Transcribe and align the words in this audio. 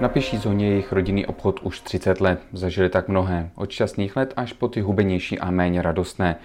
Na 0.00 0.08
pěší 0.08 0.36
zóně 0.36 0.66
je 0.66 0.70
jejich 0.70 0.92
rodinný 0.92 1.26
obchod 1.26 1.60
už 1.62 1.80
30 1.80 2.20
let. 2.20 2.40
Zažili 2.52 2.88
tak 2.88 3.08
mnohé, 3.08 3.50
od 3.54 3.70
šťastných 3.70 4.16
let 4.16 4.32
až 4.36 4.52
po 4.52 4.68
ty 4.68 4.80
hubenější 4.80 5.38
a 5.38 5.50
méně 5.50 5.82
radostné. 5.82 6.36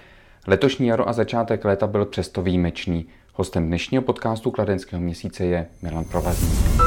Letošní 0.47 0.87
jaro 0.87 1.09
a 1.09 1.13
začátek 1.13 1.65
léta 1.65 1.87
byl 1.87 2.05
přesto 2.05 2.41
výjimečný. 2.41 3.05
Hostem 3.33 3.67
dnešního 3.67 4.03
podcastu 4.03 4.51
Kladenského 4.51 5.01
měsíce 5.01 5.45
je 5.45 5.67
Milan 5.81 6.05
Provazník. 6.05 6.81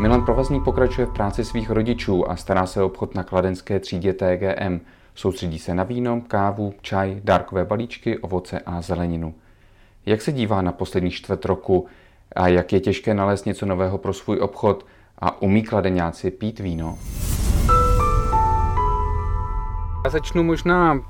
Milan 0.00 0.24
Provazník 0.24 0.64
pokračuje 0.64 1.06
v 1.06 1.12
práci 1.12 1.44
svých 1.44 1.70
rodičů 1.70 2.30
a 2.30 2.36
stará 2.36 2.66
se 2.66 2.82
o 2.82 2.86
obchod 2.86 3.14
na 3.14 3.22
kladenské 3.22 3.80
třídě 3.80 4.12
TGM. 4.12 4.80
Soustředí 5.14 5.58
se 5.58 5.74
na 5.74 5.82
víno, 5.82 6.22
kávu, 6.28 6.74
čaj, 6.80 7.20
dárkové 7.24 7.64
balíčky, 7.64 8.18
ovoce 8.18 8.60
a 8.66 8.82
zeleninu. 8.82 9.34
Jak 10.06 10.22
se 10.22 10.32
dívá 10.32 10.62
na 10.62 10.72
poslední 10.72 11.10
čtvrt 11.10 11.44
roku 11.44 11.86
a 12.36 12.48
jak 12.48 12.72
je 12.72 12.80
těžké 12.80 13.14
nalézt 13.14 13.46
něco 13.46 13.66
nového 13.66 13.98
pro 13.98 14.12
svůj 14.12 14.38
obchod 14.38 14.86
a 15.22 15.42
umí 15.42 15.62
kladeňáci 15.62 16.30
pít 16.30 16.58
víno? 16.58 16.98
Já 20.04 20.10
začnu 20.10 20.42
možná 20.42 20.92
uh, 20.92 21.00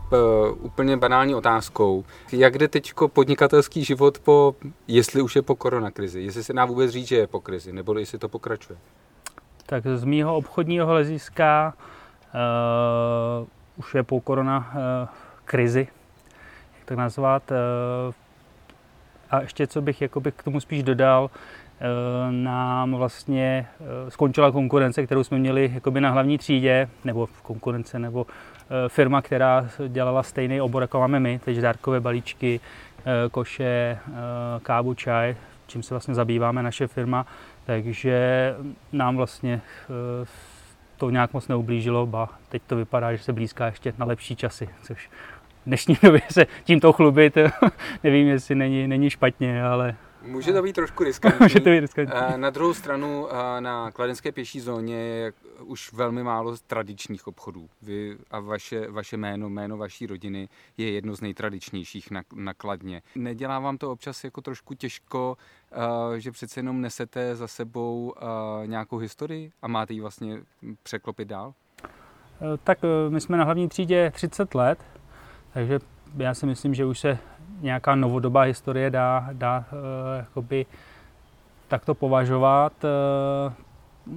úplně 0.60 0.96
banální 0.96 1.34
otázkou. 1.34 2.04
Jak 2.32 2.58
jde 2.58 2.68
teď 2.68 2.92
podnikatelský 3.06 3.84
život 3.84 4.18
po, 4.18 4.54
jestli 4.88 5.22
už 5.22 5.36
je 5.36 5.42
po 5.42 5.56
koronakrizi? 5.56 6.20
Jestli 6.20 6.44
se 6.44 6.52
dá 6.52 6.64
vůbec 6.64 6.90
říct, 6.90 7.08
že 7.08 7.16
je 7.16 7.26
po 7.26 7.40
krizi, 7.40 7.72
nebo 7.72 7.98
jestli 7.98 8.18
to 8.18 8.28
pokračuje? 8.28 8.78
Tak 9.66 9.84
z 9.94 10.04
mýho 10.04 10.36
obchodního 10.36 10.86
hlediska 10.86 11.74
uh, 13.40 13.48
už 13.76 13.94
je 13.94 14.02
po 14.02 14.20
korona 14.20 14.72
uh, 14.74 15.08
krizi, 15.44 15.88
jak 16.78 16.84
to 16.84 16.96
nazvat. 16.96 17.50
Uh, 17.50 18.14
a 19.30 19.40
ještě 19.40 19.66
co 19.66 19.82
bych 19.82 20.02
jakoby 20.02 20.32
k 20.32 20.42
tomu 20.42 20.60
spíš 20.60 20.82
dodal, 20.82 21.24
uh, 21.24 21.30
nám 22.30 22.94
vlastně 22.94 23.66
uh, 23.80 23.86
skončila 24.08 24.50
konkurence, 24.50 25.06
kterou 25.06 25.24
jsme 25.24 25.38
měli 25.38 25.70
jakoby 25.74 26.00
na 26.00 26.10
hlavní 26.10 26.38
třídě, 26.38 26.88
nebo 27.04 27.28
konkurence, 27.42 27.98
nebo 27.98 28.26
Eh, 28.72 28.88
firma, 28.88 29.22
která 29.22 29.68
dělala 29.88 30.22
stejný 30.22 30.60
obor, 30.60 30.82
jako 30.82 30.98
máme 30.98 31.20
my, 31.20 31.40
takže 31.44 31.60
dárkové 31.60 32.00
balíčky, 32.00 32.60
eh, 32.98 33.28
koše, 33.30 33.64
eh, 33.64 34.00
kávu, 34.62 34.94
čaj, 34.94 35.36
čím 35.66 35.82
se 35.82 35.94
vlastně 35.94 36.14
zabýváme 36.14 36.62
naše 36.62 36.86
firma, 36.86 37.26
takže 37.64 38.54
nám 38.92 39.16
vlastně 39.16 39.60
to 40.96 41.10
nějak 41.10 41.32
moc 41.32 41.48
neublížilo, 41.48 42.06
ba 42.06 42.28
teď 42.48 42.62
to 42.66 42.76
vypadá, 42.76 43.14
že 43.14 43.22
se 43.22 43.32
blízká 43.32 43.66
ještě 43.66 43.92
na 43.98 44.06
lepší 44.06 44.36
časy, 44.36 44.68
což 44.82 45.10
v 45.62 45.66
dnešní 45.66 45.96
době 46.02 46.20
se 46.30 46.46
tímto 46.64 46.92
chlubit, 46.92 47.38
nevím, 48.04 48.28
jestli 48.28 48.54
není, 48.54 48.88
není 48.88 49.10
špatně, 49.10 49.64
ale 49.64 49.94
Může 50.22 50.52
to 50.52 50.62
být 50.62 50.72
trošku 50.72 51.04
riskantní. 51.04 51.38
Může 51.44 51.60
to 51.60 51.70
být 51.70 51.80
riskantní. 51.80 52.14
Na 52.36 52.50
druhou 52.50 52.74
stranu 52.74 53.28
na 53.60 53.90
kladenské 53.90 54.32
pěší 54.32 54.60
zóně 54.60 54.96
je 54.96 55.32
už 55.64 55.92
velmi 55.92 56.22
málo 56.22 56.56
tradičních 56.66 57.26
obchodů. 57.26 57.68
Vy 57.82 58.16
a 58.30 58.40
vaše, 58.40 58.90
vaše 58.90 59.16
jméno, 59.16 59.48
jméno 59.48 59.76
vaší 59.76 60.06
rodiny 60.06 60.48
je 60.76 60.90
jedno 60.90 61.14
z 61.14 61.20
nejtradičnějších 61.20 62.10
na, 62.10 62.22
na 62.34 62.54
Kladně. 62.54 63.02
Nedělá 63.14 63.58
vám 63.58 63.78
to 63.78 63.92
občas 63.92 64.24
jako 64.24 64.40
trošku 64.40 64.74
těžko, 64.74 65.36
že 66.16 66.30
přece 66.32 66.60
jenom 66.60 66.80
nesete 66.80 67.36
za 67.36 67.48
sebou 67.48 68.14
nějakou 68.66 68.96
historii 68.96 69.52
a 69.62 69.68
máte 69.68 69.92
ji 69.92 70.00
vlastně 70.00 70.40
překlopit 70.82 71.28
dál? 71.28 71.54
Tak 72.64 72.78
my 73.08 73.20
jsme 73.20 73.36
na 73.36 73.44
hlavní 73.44 73.68
třídě 73.68 74.12
30 74.14 74.54
let, 74.54 74.84
takže 75.52 75.78
já 76.16 76.34
si 76.34 76.46
myslím, 76.46 76.74
že 76.74 76.84
už 76.84 76.98
se 76.98 77.18
nějaká 77.60 77.94
novodobá 77.94 78.42
historie 78.42 78.90
dá, 78.90 79.28
dá 79.32 79.64
uh, 79.72 79.78
jakoby 80.16 80.66
takto 81.68 81.94
považovat. 81.94 82.72
Uh, 82.84 83.52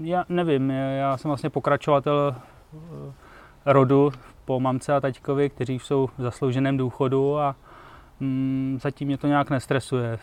já 0.08 0.25
nevím, 0.30 0.69
já 0.69 1.17
jsem 1.17 1.30
vlastně 1.30 1.50
pokračovatel 1.50 2.35
uh, 2.74 2.79
rodu 3.66 4.12
po 4.45 4.59
mamce 4.59 4.94
a 4.94 5.00
taťkovi, 5.00 5.50
kteří 5.50 5.79
jsou 5.79 6.07
v 6.18 6.22
zaslouženém 6.22 6.78
důchodu 6.78 7.40
a 7.40 7.56
um, 8.22 8.78
zatím 8.81 9.07
mě 9.07 9.18
to 9.18 9.28
nějak 9.28 9.50
nestresuje. 9.50 10.19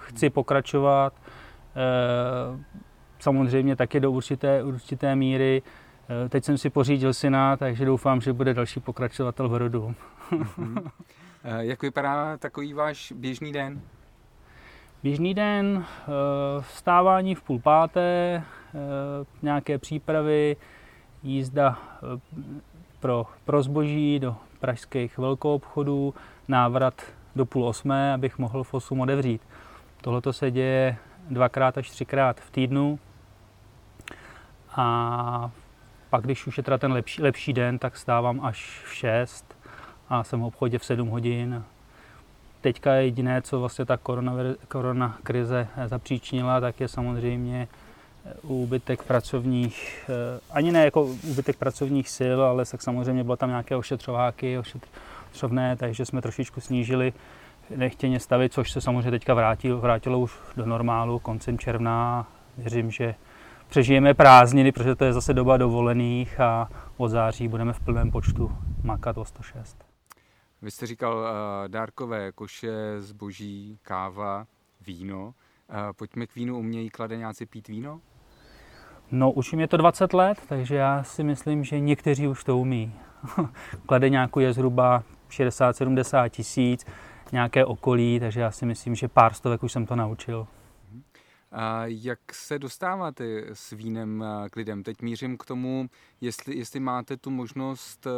Chci 0.00 0.30
pokračovat, 0.30 1.12
samozřejmě 3.18 3.76
taky 3.76 4.00
do 4.00 4.10
určité, 4.10 4.62
určité 4.62 5.16
míry. 5.16 5.62
Teď 6.28 6.44
jsem 6.44 6.58
si 6.58 6.70
pořídil 6.70 7.14
syna, 7.14 7.56
takže 7.56 7.84
doufám, 7.84 8.20
že 8.20 8.32
bude 8.32 8.54
další 8.54 8.80
pokračovatel 8.80 9.48
v 9.48 9.56
rodu. 9.56 9.94
Mm-hmm. 10.32 10.90
Eh, 11.48 11.64
jak 11.64 11.82
vypadá 11.82 12.36
takový 12.36 12.72
váš 12.72 13.12
běžný 13.12 13.52
den? 13.52 13.80
Běžný 15.02 15.34
den, 15.34 15.84
eh, 15.84 16.10
vstávání 16.60 17.34
v 17.34 17.42
půl 17.42 17.58
páté, 17.58 18.42
eh, 18.42 18.74
nějaké 19.42 19.78
přípravy, 19.78 20.56
jízda 21.22 21.78
pro, 23.00 23.26
pro 23.44 23.62
zboží 23.62 24.18
do 24.18 24.36
pražských 24.60 25.18
velkoobchodů, 25.18 26.14
návrat 26.48 27.02
do 27.36 27.46
půl 27.46 27.64
osmé, 27.64 28.12
abych 28.12 28.38
mohl 28.38 28.64
v 28.64 28.74
8 28.74 29.00
otevřít. 29.00 29.42
Tohle 30.00 30.22
se 30.30 30.50
děje 30.50 30.96
dvakrát 31.30 31.78
až 31.78 31.90
třikrát 31.90 32.40
v 32.40 32.50
týdnu. 32.50 32.98
A 34.76 35.50
pak, 36.10 36.24
když 36.24 36.46
už 36.46 36.56
je 36.56 36.62
teda 36.62 36.78
ten 36.78 36.92
lepší, 36.92 37.22
lepší 37.22 37.52
den, 37.52 37.78
tak 37.78 37.96
stávám 37.96 38.40
až 38.44 38.82
v 38.84 38.94
6 38.94 39.55
a 40.08 40.24
jsem 40.24 40.40
v 40.40 40.44
obchodě 40.44 40.78
v 40.78 40.84
7 40.84 41.08
hodin. 41.08 41.64
Teďka 42.60 42.94
jediné, 42.94 43.42
co 43.42 43.60
vlastně 43.60 43.84
ta 43.84 43.96
korona, 43.96 44.32
korona 44.68 45.18
krize 45.22 45.68
zapříčinila, 45.86 46.60
tak 46.60 46.80
je 46.80 46.88
samozřejmě 46.88 47.68
eh, 48.26 48.34
úbytek 48.42 49.02
pracovních, 49.02 50.04
eh, 50.08 50.40
ani 50.50 50.72
ne 50.72 50.84
jako 50.84 51.02
úbytek 51.02 51.56
pracovních 51.56 52.08
sil, 52.18 52.38
ale 52.42 52.64
tak 52.64 52.82
samozřejmě 52.82 53.24
bylo 53.24 53.36
tam 53.36 53.48
nějaké 53.48 53.76
ošetřováky, 53.76 54.58
ošetřovné, 54.58 55.76
takže 55.76 56.04
jsme 56.04 56.22
trošičku 56.22 56.60
snížili 56.60 57.12
nechtěně 57.76 58.20
stavit, 58.20 58.52
což 58.52 58.70
se 58.70 58.80
samozřejmě 58.80 59.10
teďka 59.10 59.34
vrátilo, 59.34 59.78
vrátilo 59.78 60.18
už 60.18 60.32
do 60.56 60.66
normálu 60.66 61.18
koncem 61.18 61.58
června. 61.58 62.26
Věřím, 62.58 62.90
že 62.90 63.14
přežijeme 63.68 64.14
prázdniny, 64.14 64.72
protože 64.72 64.94
to 64.94 65.04
je 65.04 65.12
zase 65.12 65.34
doba 65.34 65.56
dovolených 65.56 66.40
a 66.40 66.68
od 66.96 67.08
září 67.08 67.48
budeme 67.48 67.72
v 67.72 67.80
plném 67.80 68.10
počtu 68.10 68.52
makat 68.82 69.18
o 69.18 69.24
106. 69.24 69.95
Vy 70.66 70.70
jste 70.70 70.86
říkal 70.86 71.16
uh, 71.16 71.68
dárkové 71.68 72.32
koše, 72.32 73.00
zboží, 73.00 73.78
káva, 73.82 74.46
víno. 74.86 75.24
Uh, 75.26 75.32
pojďme 75.92 76.26
k 76.26 76.34
vínu, 76.34 76.58
umějí 76.58 76.90
kladeňáci 76.90 77.46
pít 77.46 77.68
víno? 77.68 78.00
No, 79.10 79.32
už 79.32 79.52
jim 79.52 79.60
je 79.60 79.68
to 79.68 79.76
20 79.76 80.12
let, 80.12 80.38
takže 80.48 80.76
já 80.76 81.02
si 81.02 81.24
myslím, 81.24 81.64
že 81.64 81.80
někteří 81.80 82.28
už 82.28 82.44
to 82.44 82.58
umí. 82.58 82.92
Kladeňáku 83.86 84.40
je 84.40 84.52
zhruba 84.52 85.02
60-70 85.30 86.28
tisíc, 86.28 86.86
nějaké 87.32 87.64
okolí, 87.64 88.20
takže 88.20 88.40
já 88.40 88.50
si 88.50 88.66
myslím, 88.66 88.94
že 88.94 89.08
pár 89.08 89.34
stovek 89.34 89.62
už 89.62 89.72
jsem 89.72 89.86
to 89.86 89.96
naučil. 89.96 90.46
Jak 91.84 92.18
se 92.32 92.58
dostáváte 92.58 93.24
s 93.52 93.70
vínem 93.70 94.24
k 94.50 94.56
lidem? 94.56 94.82
Teď 94.82 95.02
mířím 95.02 95.36
k 95.38 95.44
tomu, 95.44 95.86
jestli, 96.20 96.56
jestli 96.56 96.80
máte 96.80 97.16
tu 97.16 97.30
možnost 97.30 98.06
eh, 98.06 98.10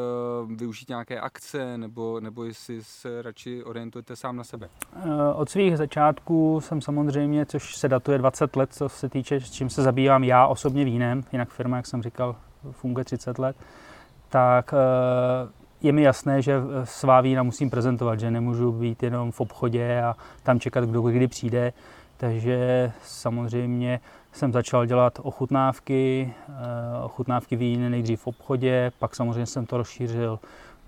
využít 0.57 0.89
nějaké 0.89 1.21
akce, 1.21 1.79
nebo, 1.79 2.21
nebo 2.21 2.45
jestli 2.45 2.85
se 2.85 3.23
radši 3.23 3.65
orientujete 3.65 4.17
sám 4.17 4.37
na 4.37 4.45
sebe. 4.45 4.69
Eh, 4.97 5.35
od 5.35 5.51
svých 5.51 5.77
začátků 5.77 6.61
jsem 6.61 6.81
samozřejmě, 6.81 7.47
což 7.47 7.77
se 7.77 7.89
datuje 7.89 8.19
20 8.19 8.57
let, 8.57 8.73
co 8.73 8.89
se 8.89 9.09
týče, 9.09 9.41
s 9.41 9.51
čím 9.51 9.71
se 9.71 9.83
zabývám 9.83 10.25
já 10.25 10.47
osobně 10.47 10.85
vínem, 10.85 11.25
jinak 11.33 11.49
firma, 11.49 11.77
jak 11.77 11.87
jsem 11.87 12.03
říkal, 12.03 12.37
funguje 12.71 13.05
30 13.05 13.39
let, 13.39 13.57
tak 14.29 14.75
eh, 14.75 15.53
je 15.81 15.93
mi 15.93 16.03
jasné, 16.03 16.43
že 16.43 16.55
svá 16.85 17.21
vína 17.21 17.43
musím 17.43 17.71
prezentovat, 17.71 18.21
že 18.21 18.31
nemůžu 18.31 18.73
být 18.73 19.03
jenom 19.03 19.33
v 19.33 19.41
obchodě 19.41 20.03
a 20.03 20.17
tam 20.43 20.61
čekat, 20.61 20.85
kdo 20.85 21.03
kdy 21.03 21.29
přijde 21.29 21.73
takže 22.19 22.93
samozřejmě 23.05 24.01
jsem 24.33 24.53
začal 24.53 24.87
dělat 24.87 25.19
ochutnávky, 25.23 26.35
eh, 26.49 26.53
ochutnávky 27.05 27.57
vín 27.57 27.91
nejdřív 27.91 28.21
v 28.21 28.27
obchodě, 28.27 28.93
pak 28.99 29.17
samozřejmě 29.17 29.47
jsem 29.47 29.67
to 29.67 29.77
rozšířil 29.77 30.39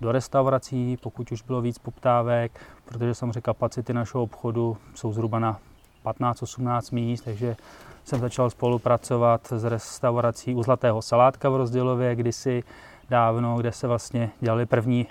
do 0.01 0.11
restaurací, 0.11 0.97
pokud 0.97 1.31
už 1.31 1.41
bylo 1.41 1.61
víc 1.61 1.77
poptávek, 1.77 2.59
protože 2.85 3.15
samozřejmě 3.15 3.41
kapacity 3.41 3.93
našeho 3.93 4.23
obchodu 4.23 4.77
jsou 4.95 5.13
zhruba 5.13 5.39
na 5.39 5.59
15-18 6.03 6.91
míst, 6.91 7.21
takže 7.21 7.55
jsem 8.03 8.19
začal 8.19 8.49
spolupracovat 8.49 9.47
s 9.51 9.63
restaurací 9.63 10.55
u 10.55 10.63
Zlatého 10.63 11.01
salátka 11.01 11.49
v 11.49 11.55
Rozdělově 11.55 12.15
kdysi 12.15 12.63
dávno, 13.09 13.57
kde 13.57 13.71
se 13.71 13.87
vlastně 13.87 14.29
dělaly 14.39 14.65
první 14.65 15.07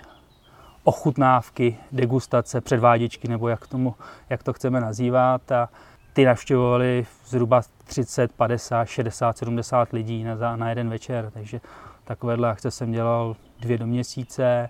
ochutnávky, 0.83 1.77
degustace, 1.91 2.61
předváděčky, 2.61 3.27
nebo 3.27 3.47
jak, 3.47 3.67
tomu, 3.67 3.95
jak 4.29 4.43
to 4.43 4.53
chceme 4.53 4.81
nazývat. 4.81 5.51
A 5.51 5.69
ty 6.13 6.25
navštěvovali 6.25 7.05
zhruba 7.25 7.61
30, 7.83 8.31
50, 8.31 8.85
60, 8.85 9.37
70 9.37 9.93
lidí 9.93 10.23
na, 10.23 10.55
na 10.55 10.69
jeden 10.69 10.89
večer, 10.89 11.31
takže 11.33 11.61
takovéhle 12.03 12.49
akce 12.49 12.71
jsem 12.71 12.91
dělal 12.91 13.35
dvě 13.59 13.77
do 13.77 13.87
měsíce 13.87 14.69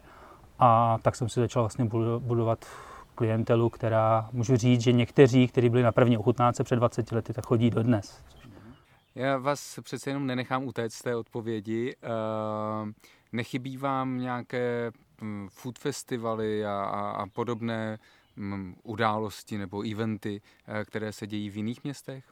a 0.60 0.98
tak 1.02 1.16
jsem 1.16 1.30
si 1.30 1.40
začal 1.40 1.64
vlastně 1.64 1.86
budovat 2.20 2.66
klientelu, 3.16 3.70
která 3.70 4.30
můžu 4.32 4.56
říct, 4.58 4.82
že 4.82 4.92
někteří, 4.92 5.48
kteří 5.48 5.70
byli 5.70 5.84
na 5.84 5.92
první 5.92 6.18
ochutnáce 6.18 6.64
před 6.64 6.76
20 6.76 7.12
lety, 7.12 7.34
tak 7.34 7.46
chodí 7.46 7.70
dodnes. 7.70 8.24
Já 9.16 9.38
vás 9.38 9.80
přece 9.84 10.10
jenom 10.10 10.28
nenechám 10.28 10.64
utéct 10.64 10.96
z 10.96 11.02
té 11.02 11.16
odpovědi. 11.16 11.96
Nechybí 13.32 13.78
vám 13.78 14.18
nějaké 14.18 14.92
hm, 15.22 15.48
food 15.52 15.80
festivaly 15.80 16.66
a, 16.66 16.84
a, 16.84 17.12
a 17.12 17.28
podobné 17.28 17.98
události 18.84 19.58
nebo 19.58 19.92
eventy, 19.92 20.42
které 20.86 21.12
se 21.12 21.28
dějí 21.28 21.50
v 21.50 21.58
jiných 21.58 21.84
městech? 21.84 22.24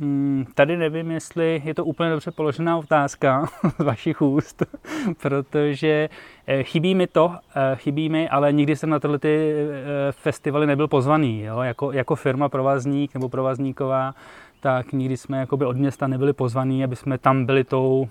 Hmm, 0.00 0.44
tady 0.54 0.76
nevím, 0.76 1.10
jestli 1.10 1.62
je 1.64 1.74
to 1.74 1.84
úplně 1.84 2.10
dobře 2.10 2.30
položená 2.30 2.76
otázka 2.76 3.46
z 3.78 3.84
vašich 3.84 4.22
úst, 4.22 4.62
protože 5.22 6.08
eh, 6.46 6.62
chybí 6.62 6.94
mi 6.94 7.06
to, 7.06 7.34
eh, 7.56 7.76
chybí 7.76 8.08
mi, 8.08 8.28
ale 8.28 8.52
nikdy 8.52 8.76
jsem 8.76 8.90
na 8.90 8.98
tyhle 8.98 9.18
ty 9.18 9.52
eh, 9.52 10.12
festivaly 10.12 10.66
nebyl 10.66 10.88
pozvaný. 10.88 11.42
Jo? 11.42 11.60
Jako, 11.60 11.92
jako 11.92 12.16
firma 12.16 12.48
provazník 12.48 13.14
nebo 13.14 13.28
provazníková, 13.28 14.14
tak 14.60 14.92
nikdy 14.92 15.16
jsme 15.16 15.38
jakoby 15.38 15.64
od 15.64 15.76
města 15.76 16.06
nebyli 16.06 16.32
pozvaní, 16.32 16.84
aby 16.84 16.96
jsme 16.96 17.18
tam 17.18 17.46
byli 17.46 17.64
tou, 17.64 18.08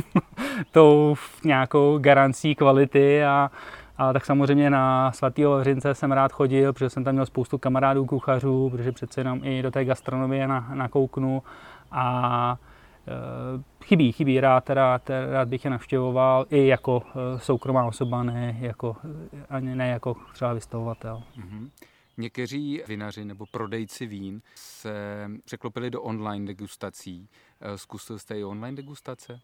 tou 0.70 1.16
nějakou 1.44 1.98
garancí 1.98 2.54
kvality 2.54 3.24
a, 3.24 3.50
a 3.98 4.12
tak 4.12 4.24
samozřejmě 4.24 4.70
na 4.70 5.12
svatý 5.12 5.44
Vavřince 5.44 5.94
jsem 5.94 6.12
rád 6.12 6.32
chodil, 6.32 6.72
protože 6.72 6.90
jsem 6.90 7.04
tam 7.04 7.14
měl 7.14 7.26
spoustu 7.26 7.58
kamarádů 7.58 8.06
kuchařů, 8.06 8.70
protože 8.70 8.92
přece 8.92 9.20
jenom 9.20 9.40
i 9.44 9.62
do 9.62 9.70
té 9.70 9.84
gastronomie 9.84 10.48
na, 10.48 10.70
nakouknu 10.74 11.42
a 11.90 12.58
e, 13.08 13.84
chybí, 13.84 14.12
chybí 14.12 14.40
rád, 14.40 14.70
rád, 14.70 15.10
rád 15.32 15.48
bych 15.48 15.64
je 15.64 15.70
navštěvoval 15.70 16.46
i 16.50 16.66
jako 16.66 17.02
e, 17.36 17.38
soukromá 17.38 17.84
osoba, 17.84 18.22
ne 18.22 18.56
jako, 18.60 18.96
ani 19.50 19.74
ne 19.74 19.88
jako 19.88 20.16
třeba 20.32 20.52
vystavovatel. 20.52 21.22
Mm-hmm. 21.38 21.70
Někteří 22.18 22.82
vinaři 22.88 23.24
nebo 23.24 23.46
prodejci 23.50 24.06
vín 24.06 24.40
se 24.54 25.28
překlopili 25.44 25.90
do 25.90 26.02
online 26.02 26.46
degustací. 26.46 27.28
E, 27.60 27.78
zkusil 27.78 28.18
jste 28.18 28.38
i 28.38 28.44
online 28.44 28.76
degustace? 28.76 29.40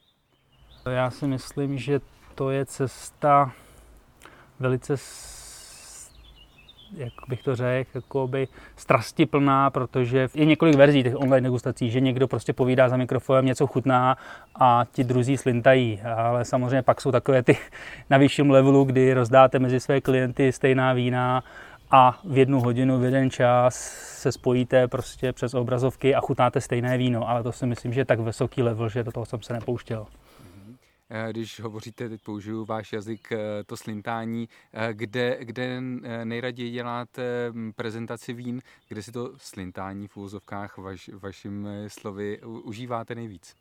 Já 0.90 1.10
si 1.10 1.26
myslím, 1.26 1.78
že 1.78 2.00
to 2.34 2.50
je 2.50 2.66
cesta 2.66 3.52
velice 4.62 4.96
jak 6.96 7.12
bych 7.28 7.42
to 7.42 7.56
řekl, 7.56 7.90
jakoby 7.94 8.48
strastiplná, 8.76 9.70
protože 9.70 10.28
je 10.34 10.44
několik 10.44 10.74
verzí 10.74 11.02
těch 11.02 11.16
online 11.16 11.46
degustací, 11.46 11.90
že 11.90 12.00
někdo 12.00 12.28
prostě 12.28 12.52
povídá 12.52 12.88
za 12.88 12.96
mikrofonem, 12.96 13.46
něco 13.46 13.66
chutná 13.66 14.16
a 14.54 14.84
ti 14.92 15.04
druzí 15.04 15.36
slintají. 15.36 16.00
Ale 16.16 16.44
samozřejmě 16.44 16.82
pak 16.82 17.00
jsou 17.00 17.12
takové 17.12 17.42
ty 17.42 17.56
na 18.10 18.18
vyšším 18.18 18.50
levelu, 18.50 18.84
kdy 18.84 19.14
rozdáte 19.14 19.58
mezi 19.58 19.80
své 19.80 20.00
klienty 20.00 20.52
stejná 20.52 20.92
vína 20.92 21.44
a 21.90 22.20
v 22.24 22.38
jednu 22.38 22.60
hodinu, 22.60 22.98
v 22.98 23.04
jeden 23.04 23.30
čas 23.30 23.74
se 24.20 24.32
spojíte 24.32 24.88
prostě 24.88 25.32
přes 25.32 25.54
obrazovky 25.54 26.14
a 26.14 26.20
chutnáte 26.20 26.60
stejné 26.60 26.98
víno. 26.98 27.28
Ale 27.28 27.42
to 27.42 27.52
si 27.52 27.66
myslím, 27.66 27.92
že 27.92 28.00
je 28.00 28.04
tak 28.04 28.20
vysoký 28.20 28.62
level, 28.62 28.88
že 28.88 29.04
do 29.04 29.12
toho 29.12 29.26
jsem 29.26 29.42
se 29.42 29.52
nepouštěl. 29.52 30.06
Eh, 31.14 31.30
když 31.30 31.60
hovoříte, 31.60 32.08
teď 32.08 32.22
použiju 32.22 32.64
váš 32.64 32.92
jazyk, 32.92 33.32
eh, 33.32 33.38
to 33.66 33.76
slintání, 33.76 34.48
eh, 34.72 34.94
kde, 34.94 35.38
kde 35.40 35.80
nejraději 36.24 36.70
děláte 36.70 37.50
hm, 37.50 37.72
prezentaci 37.76 38.32
vín, 38.32 38.62
kde 38.88 39.02
si 39.02 39.12
to 39.12 39.32
slintání 39.36 40.08
v 40.08 40.16
úvozovkách 40.16 40.78
vaš, 40.78 41.08
vašimi 41.08 41.68
slovy 41.88 42.40
užíváte 42.42 43.14
nejvíc? 43.14 43.56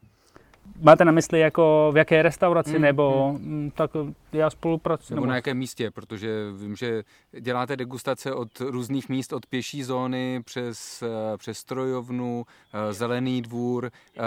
Máte 0.82 1.06
na 1.06 1.12
mysli 1.12 1.40
jako 1.40 1.92
v 1.94 1.98
jaké 1.98 2.22
restauraci 2.22 2.76
mm, 2.76 2.82
nebo 2.82 3.36
mm. 3.40 3.72
tak 3.76 3.92
já 4.34 4.50
spolupracuji. 4.50 5.16
Nebo 5.16 5.26
na 5.28 5.36
jakém 5.36 5.58
místě, 5.58 5.92
protože 5.92 6.52
vím, 6.52 6.76
že 6.76 7.04
děláte 7.40 7.78
degustace 7.78 8.34
od 8.34 8.60
různých 8.60 9.10
míst, 9.10 9.34
od 9.34 9.46
pěší 9.46 9.84
zóny 9.84 10.42
přes, 10.46 11.04
eh, 11.04 11.38
přes 11.38 11.58
strojovnu, 11.58 12.46
eh, 12.74 12.94
zelený 12.94 13.42
dvůr. 13.42 13.92
Eh, 14.18 14.22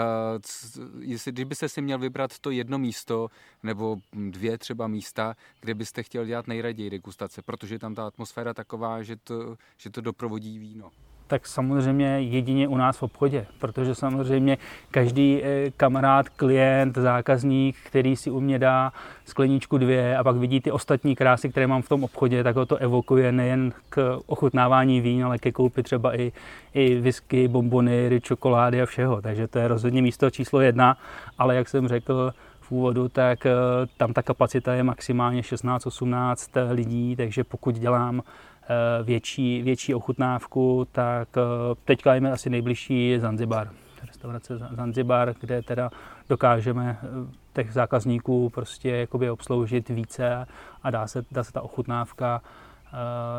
jestli, 0.99 1.31
když 1.31 1.45
byste 1.45 1.69
si 1.69 1.81
měl 1.81 1.99
vybrat 1.99 2.39
to 2.39 2.51
jedno 2.51 2.77
místo 2.77 3.27
nebo 3.63 3.97
dvě 4.13 4.57
třeba 4.57 4.87
místa, 4.87 5.35
kde 5.61 5.73
byste 5.73 6.03
chtěl 6.03 6.25
dělat 6.25 6.47
nejraději 6.47 6.89
degustace, 6.89 7.41
protože 7.41 7.79
tam 7.79 7.95
ta 7.95 8.07
atmosféra 8.07 8.53
taková, 8.53 9.03
že 9.03 9.15
to, 9.15 9.55
že 9.77 9.89
to 9.89 10.01
doprovodí 10.01 10.59
víno 10.59 10.91
tak 11.27 11.47
samozřejmě 11.47 12.05
jedině 12.05 12.67
u 12.67 12.77
nás 12.77 12.97
v 12.97 13.03
obchodě, 13.03 13.45
protože 13.59 13.95
samozřejmě 13.95 14.57
každý 14.91 15.41
eh, 15.43 15.71
kamarád, 15.77 16.29
klient, 16.29 16.97
zákazník, 16.97 17.75
který 17.83 18.15
si 18.15 18.31
u 18.31 18.39
mě 18.39 18.59
dá 18.59 18.93
skleničku 19.25 19.77
dvě 19.77 20.17
a 20.17 20.23
pak 20.23 20.35
vidí 20.35 20.61
ty 20.61 20.71
ostatní 20.71 21.15
krásy, 21.15 21.49
které 21.49 21.67
mám 21.67 21.81
v 21.81 21.89
tom 21.89 22.03
obchodě, 22.03 22.43
tak 22.43 22.55
ho 22.55 22.65
to 22.65 22.75
evokuje 22.75 23.31
nejen 23.31 23.73
k 23.89 24.19
ochutnávání 24.25 25.01
vín, 25.01 25.25
ale 25.25 25.37
ke 25.37 25.51
koupi 25.51 25.83
třeba 25.83 26.19
i, 26.19 26.31
i 26.73 26.95
whisky, 26.95 27.47
bombony, 27.47 28.21
čokolády 28.21 28.81
a 28.81 28.85
všeho. 28.85 29.21
Takže 29.21 29.47
to 29.47 29.59
je 29.59 29.67
rozhodně 29.67 30.01
místo 30.01 30.29
číslo 30.29 30.61
jedna, 30.61 30.97
ale 31.37 31.55
jak 31.55 31.69
jsem 31.69 31.87
řekl, 31.87 32.33
v 32.61 32.71
úvodu, 32.71 33.09
tak 33.09 33.45
eh, 33.45 33.51
tam 33.97 34.13
ta 34.13 34.21
kapacita 34.21 34.73
je 34.73 34.83
maximálně 34.83 35.41
16-18 35.41 36.73
lidí, 36.73 37.15
takže 37.15 37.43
pokud 37.43 37.75
dělám 37.75 38.21
Eh, 38.21 38.54
větší, 39.03 39.61
větší 39.61 39.95
ochutnávku, 39.95 40.87
tak 40.91 41.27
eh, 41.37 41.41
teďka 41.85 42.15
je 42.15 42.31
asi 42.31 42.49
nejbližší 42.49 43.19
Zanzibar, 43.19 43.69
restaurace 44.07 44.57
Zanzibar, 44.57 45.33
kde 45.39 45.61
teda 45.61 45.89
dokážeme 46.29 46.97
eh, 47.03 47.07
těch 47.53 47.73
zákazníků 47.73 48.49
prostě 48.49 48.89
jakoby 48.89 49.29
obsloužit 49.29 49.89
více 49.89 50.47
a 50.83 50.89
dá 50.89 51.07
se, 51.07 51.25
dá 51.31 51.43
se 51.43 51.51
ta 51.51 51.61
ochutnávka 51.61 52.41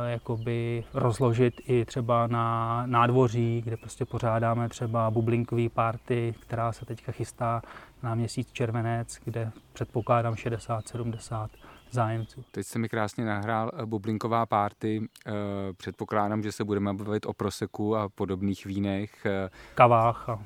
jakoby 0.07 0.85
rozložit 0.95 1.55
i 1.67 1.85
třeba 1.85 2.27
na 2.27 2.83
nádvoří, 2.87 3.63
kde 3.65 3.77
prostě 3.77 4.05
pořádáme 4.05 4.69
třeba 4.69 5.11
bublinkový 5.11 5.69
party, 5.69 6.35
která 6.41 6.73
se 6.73 6.87
teďka 6.87 7.13
chystá 7.13 7.63
na 8.03 8.15
měsíc 8.15 8.53
červenec, 8.53 9.19
kde 9.25 9.51
předpokládám 9.73 10.35
60-70 10.35 11.49
zájemců. 11.91 12.45
Teď 12.51 12.67
se 12.67 12.79
mi 12.79 12.89
krásně 12.89 13.25
nahrál 13.25 13.71
eh, 13.75 13.87
bublinková 13.87 14.47
párty. 14.47 15.09
Eh, 15.27 15.33
předpokládám, 15.77 16.43
že 16.43 16.53
se 16.53 16.65
budeme 16.65 16.95
bavit 16.95 17.27
o 17.27 17.33
proseku 17.33 17.97
a 17.97 18.09
podobných 18.09 18.67
vínech. 18.67 19.27
Eh, 19.27 19.51
Kavách 19.75 20.29
a 20.29 20.45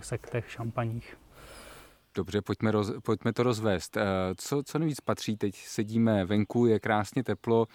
sektech, 0.00 0.50
šampaních. 0.50 1.16
Dobře, 2.14 2.42
pojďme, 2.42 2.70
roz, 2.70 2.92
pojďme 3.02 3.32
to 3.32 3.42
rozvést. 3.42 3.96
Co, 4.36 4.62
co 4.62 4.78
nejvíc 4.78 5.00
patří? 5.00 5.36
Teď 5.36 5.54
sedíme 5.56 6.24
venku, 6.24 6.66
je 6.66 6.80
krásně 6.80 7.24
teplo. 7.24 7.66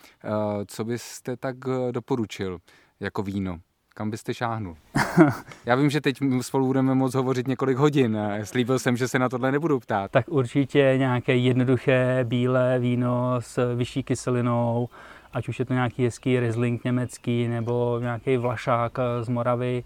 Co 0.68 0.86
byste 0.86 1.38
tak 1.38 1.56
doporučil 1.92 2.60
jako 3.00 3.24
víno? 3.24 3.60
Kam 3.94 4.10
byste 4.10 4.34
šáhnul? 4.34 4.76
Já 5.66 5.76
vím, 5.76 5.90
že 5.90 6.02
teď 6.02 6.18
spolu 6.42 6.66
budeme 6.66 6.96
moc 6.96 7.16
hovořit 7.16 7.48
několik 7.48 7.78
hodin. 7.78 8.18
Slíbil 8.44 8.80
jsem, 8.80 8.98
že 8.98 9.08
se 9.08 9.20
na 9.20 9.30
tohle 9.30 9.52
nebudu 9.52 9.80
ptát. 9.80 10.12
Tak 10.12 10.26
určitě 10.30 10.94
nějaké 10.98 11.36
jednoduché 11.36 12.20
bílé 12.24 12.80
víno 12.80 13.36
s 13.40 13.76
vyšší 13.76 14.04
kyselinou, 14.04 14.90
ať 15.34 15.48
už 15.48 15.60
je 15.60 15.66
to 15.66 15.74
nějaký 15.74 16.04
hezký 16.04 16.40
Riesling 16.40 16.84
německý 16.84 17.48
nebo 17.48 18.00
nějaký 18.02 18.38
Vlašák 18.38 18.98
z 19.22 19.30
Moravy. 19.30 19.84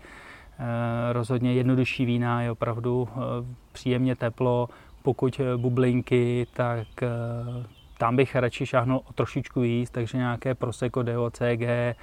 Eh, 0.59 1.13
rozhodně 1.13 1.53
jednodušší 1.53 2.05
vína 2.05 2.41
je 2.41 2.51
opravdu 2.51 3.07
eh, 3.11 3.19
příjemně 3.71 4.15
teplo. 4.15 4.69
Pokud 5.01 5.41
bublinky, 5.57 6.47
tak 6.53 6.87
eh, 7.03 7.07
tam 7.97 8.15
bych 8.15 8.35
radši 8.35 8.65
šáhnul 8.65 9.01
o 9.09 9.13
trošičku 9.13 9.61
víc, 9.61 9.89
takže 9.89 10.17
nějaké 10.17 10.55
Prosecco 10.55 11.03
DOCG, 11.03 11.95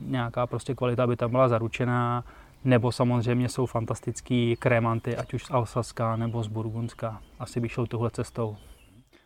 nějaká 0.00 0.46
prostě 0.46 0.74
kvalita 0.74 1.06
by 1.06 1.16
tam 1.16 1.30
byla 1.30 1.48
zaručená, 1.48 2.24
nebo 2.64 2.92
samozřejmě 2.92 3.48
jsou 3.48 3.66
fantastický 3.66 4.56
krémanty, 4.56 5.16
ať 5.16 5.34
už 5.34 5.44
z 5.44 5.50
Alsaska 5.50 6.16
nebo 6.16 6.42
z 6.42 6.48
Burgundska. 6.48 7.20
Asi 7.38 7.60
bych 7.60 7.72
šel 7.72 7.86
touhle 7.86 8.10
cestou. 8.10 8.56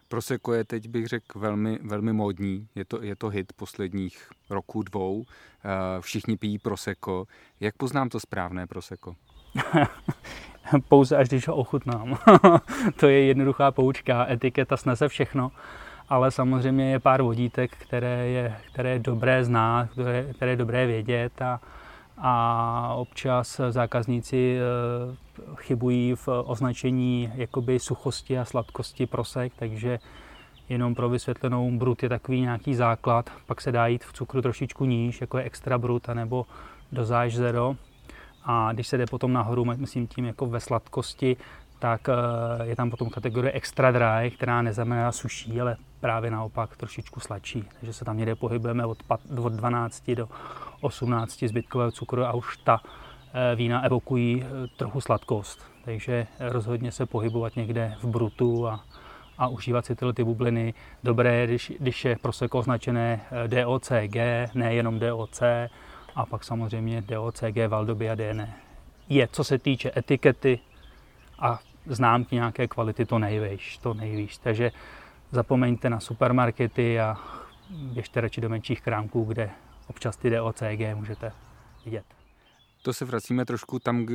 Prosecco 0.09 0.52
je 0.52 0.64
teď, 0.64 0.88
bych 0.88 1.07
řekl, 1.07 1.38
velmi, 1.38 1.79
velmi 1.83 2.12
módní. 2.12 2.69
Je 2.75 2.85
to, 2.85 3.02
je 3.02 3.17
to 3.17 3.29
hit 3.29 3.52
posledních 3.52 4.29
roků, 4.50 4.83
dvou. 4.83 5.25
Eh, 5.25 6.00
všichni 6.00 6.37
pijí 6.37 6.59
Prosecco. 6.59 7.25
Jak 7.61 7.76
poznám 7.76 8.09
to 8.09 8.21
správné 8.21 8.67
Prosecco? 8.67 9.14
Pouze 10.88 11.17
až 11.17 11.29
když 11.29 11.49
ho 11.49 11.57
ochutnám. 11.57 12.19
to 13.00 13.09
je 13.09 13.25
jednoduchá 13.25 13.71
poučka. 13.71 14.26
Etiketa 14.31 14.76
snese 14.76 15.09
všechno 15.09 15.52
ale 16.11 16.31
samozřejmě 16.31 16.90
je 16.90 16.99
pár 16.99 17.23
vodítek, 17.23 17.76
které 17.76 18.29
je, 18.29 18.57
které 18.73 18.90
je 18.90 18.99
dobré 18.99 19.45
znát, 19.45 19.90
které, 19.90 20.33
které 20.33 20.50
je 20.50 20.57
dobré 20.57 20.87
vědět 20.87 21.43
a, 21.43 21.61
a 22.19 22.95
občas 22.95 23.61
zákazníci 23.71 24.59
eh, 24.59 25.55
chybují 25.57 26.14
v 26.14 26.29
označení 26.29 27.33
jakoby 27.35 27.79
suchosti 27.79 28.38
a 28.38 28.45
sladkosti 28.45 29.07
prosek, 29.07 29.52
takže 29.59 29.99
jenom 30.69 30.95
pro 30.95 31.09
vysvětlenou 31.09 31.71
brut 31.71 32.02
je 32.02 32.09
takový 32.09 32.40
nějaký 32.40 32.75
základ, 32.75 33.31
pak 33.47 33.61
se 33.61 33.73
dá 33.73 33.87
jít 33.87 34.05
v 34.05 34.12
cukru 34.12 34.43
trošičku 34.43 34.85
níž, 34.85 35.21
jako 35.21 35.38
je 35.38 35.45
extra 35.45 35.79
brut, 35.79 36.09
nebo 36.09 36.47
dozáž 36.93 37.37
zero. 37.37 37.76
A 38.45 38.73
když 38.73 38.87
se 38.87 38.99
jde 38.99 39.07
potom 39.07 39.33
nahoru, 39.33 39.64
myslím 39.64 40.07
tím 40.07 40.25
jako 40.25 40.47
ve 40.47 40.61
sladkosti, 40.61 41.37
tak 41.79 42.09
eh, 42.09 42.12
je 42.67 42.76
tam 42.76 42.90
potom 42.90 43.09
kategorie 43.09 43.52
extra 43.52 43.90
dry, 43.90 44.31
která 44.31 44.62
neznamená 44.62 45.12
suší, 45.12 45.61
ale 45.61 45.76
právě 46.00 46.30
naopak 46.30 46.76
trošičku 46.76 47.21
sladší. 47.21 47.64
Takže 47.80 47.92
se 47.92 48.04
tam 48.04 48.16
někde 48.16 48.35
pohybujeme 48.35 48.87
od 48.87 48.99
12 49.28 50.11
do 50.11 50.28
18 50.80 51.42
zbytkového 51.42 51.90
cukru 51.90 52.25
a 52.25 52.33
už 52.33 52.57
ta 52.57 52.80
eh, 53.33 53.57
vína 53.57 53.85
evokují 53.85 54.45
eh, 54.45 54.66
trochu 54.76 55.00
sladkost. 55.00 55.64
Takže 55.85 56.26
rozhodně 56.40 56.92
se 56.92 57.07
pohybovat 57.07 57.57
někde 57.57 57.95
v 58.02 58.04
brutu 58.04 58.69
a, 58.69 58.85
a 59.38 59.49
užívat 59.49 59.87
si 59.87 59.97
tyhle 59.97 60.12
ty 60.12 60.25
bubliny. 60.25 60.75
Dobré, 61.04 61.47
když, 61.47 61.73
když 61.78 62.04
je 62.04 62.16
proseko 62.16 62.59
označené 62.59 63.21
eh, 63.30 63.49
DOCG, 63.49 64.16
nejenom 64.54 64.99
DOC, 64.99 65.42
a 66.14 66.26
pak 66.26 66.45
samozřejmě 66.45 67.02
DOCG, 67.02 67.57
Valdobia, 67.69 68.14
DN. 68.14 68.42
Je, 69.09 69.28
co 69.28 69.45
se 69.45 69.59
týče 69.59 69.92
etikety 69.97 70.59
a 71.38 71.59
známky 71.87 72.35
nějaké 72.35 72.69
kvality, 72.69 73.07
to 73.07 73.19
nejvíš, 73.19 73.78
to 73.78 73.95
nejvíš. 73.95 74.38
Takže 74.38 74.71
zapomeňte 75.31 75.91
na 75.91 76.01
supermarkety 76.01 77.01
a 77.01 77.17
běžte 77.71 78.21
radši 78.21 78.41
do 78.41 78.49
menších 78.49 78.81
krámků, 78.81 79.25
kde 79.25 79.51
občas 79.87 80.17
ty 80.17 80.31
DOCG 80.31 80.95
můžete 80.95 81.33
vidět. 81.85 82.05
To 82.83 82.93
se 82.93 83.05
vracíme 83.05 83.45
trošku 83.45 83.79
tam, 83.79 84.07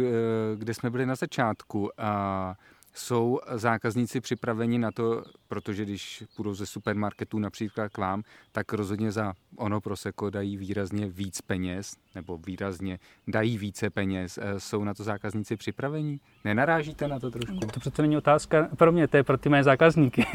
kde 0.55 0.73
jsme 0.73 0.89
byli 0.89 1.05
na 1.05 1.15
začátku. 1.15 1.89
A 1.97 2.55
jsou 2.95 3.39
zákazníci 3.51 4.21
připraveni 4.21 4.79
na 4.79 4.91
to, 4.91 5.23
protože 5.47 5.85
když 5.85 6.23
půjdou 6.35 6.53
ze 6.53 6.65
supermarketu 6.65 7.39
například 7.39 7.89
k 7.89 7.97
vám, 7.97 8.23
tak 8.51 8.73
rozhodně 8.73 9.11
za 9.11 9.33
ono 9.57 9.81
proseko 9.81 10.29
dají 10.29 10.57
výrazně 10.57 11.07
víc 11.07 11.41
peněz, 11.41 11.95
nebo 12.15 12.37
výrazně 12.37 12.99
dají 13.27 13.57
více 13.57 13.89
peněz. 13.89 14.39
Eh, 14.41 14.59
jsou 14.59 14.83
na 14.83 14.93
to 14.93 15.03
zákazníci 15.03 15.57
připraveni? 15.57 16.19
Nenarážíte 16.43 17.07
na 17.07 17.19
to 17.19 17.31
trošku? 17.31 17.59
To 17.59 17.79
přece 17.79 18.01
není 18.01 18.17
otázka 18.17 18.69
pro 18.77 18.91
mě, 18.91 19.07
to 19.07 19.17
je 19.17 19.23
pro 19.23 19.37
ty 19.37 19.49
mé 19.49 19.63
zákazníky. 19.63 20.25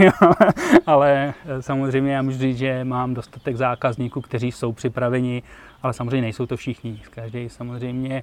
ale 0.86 1.34
eh, 1.44 1.62
samozřejmě 1.62 2.12
já 2.12 2.22
můžu 2.22 2.38
říct, 2.38 2.58
že 2.58 2.84
mám 2.84 3.14
dostatek 3.14 3.56
zákazníků, 3.56 4.20
kteří 4.20 4.52
jsou 4.52 4.72
připraveni, 4.72 5.42
ale 5.82 5.92
samozřejmě 5.92 6.20
nejsou 6.20 6.46
to 6.46 6.56
všichni. 6.56 7.02
Každý 7.10 7.48
samozřejmě 7.48 8.22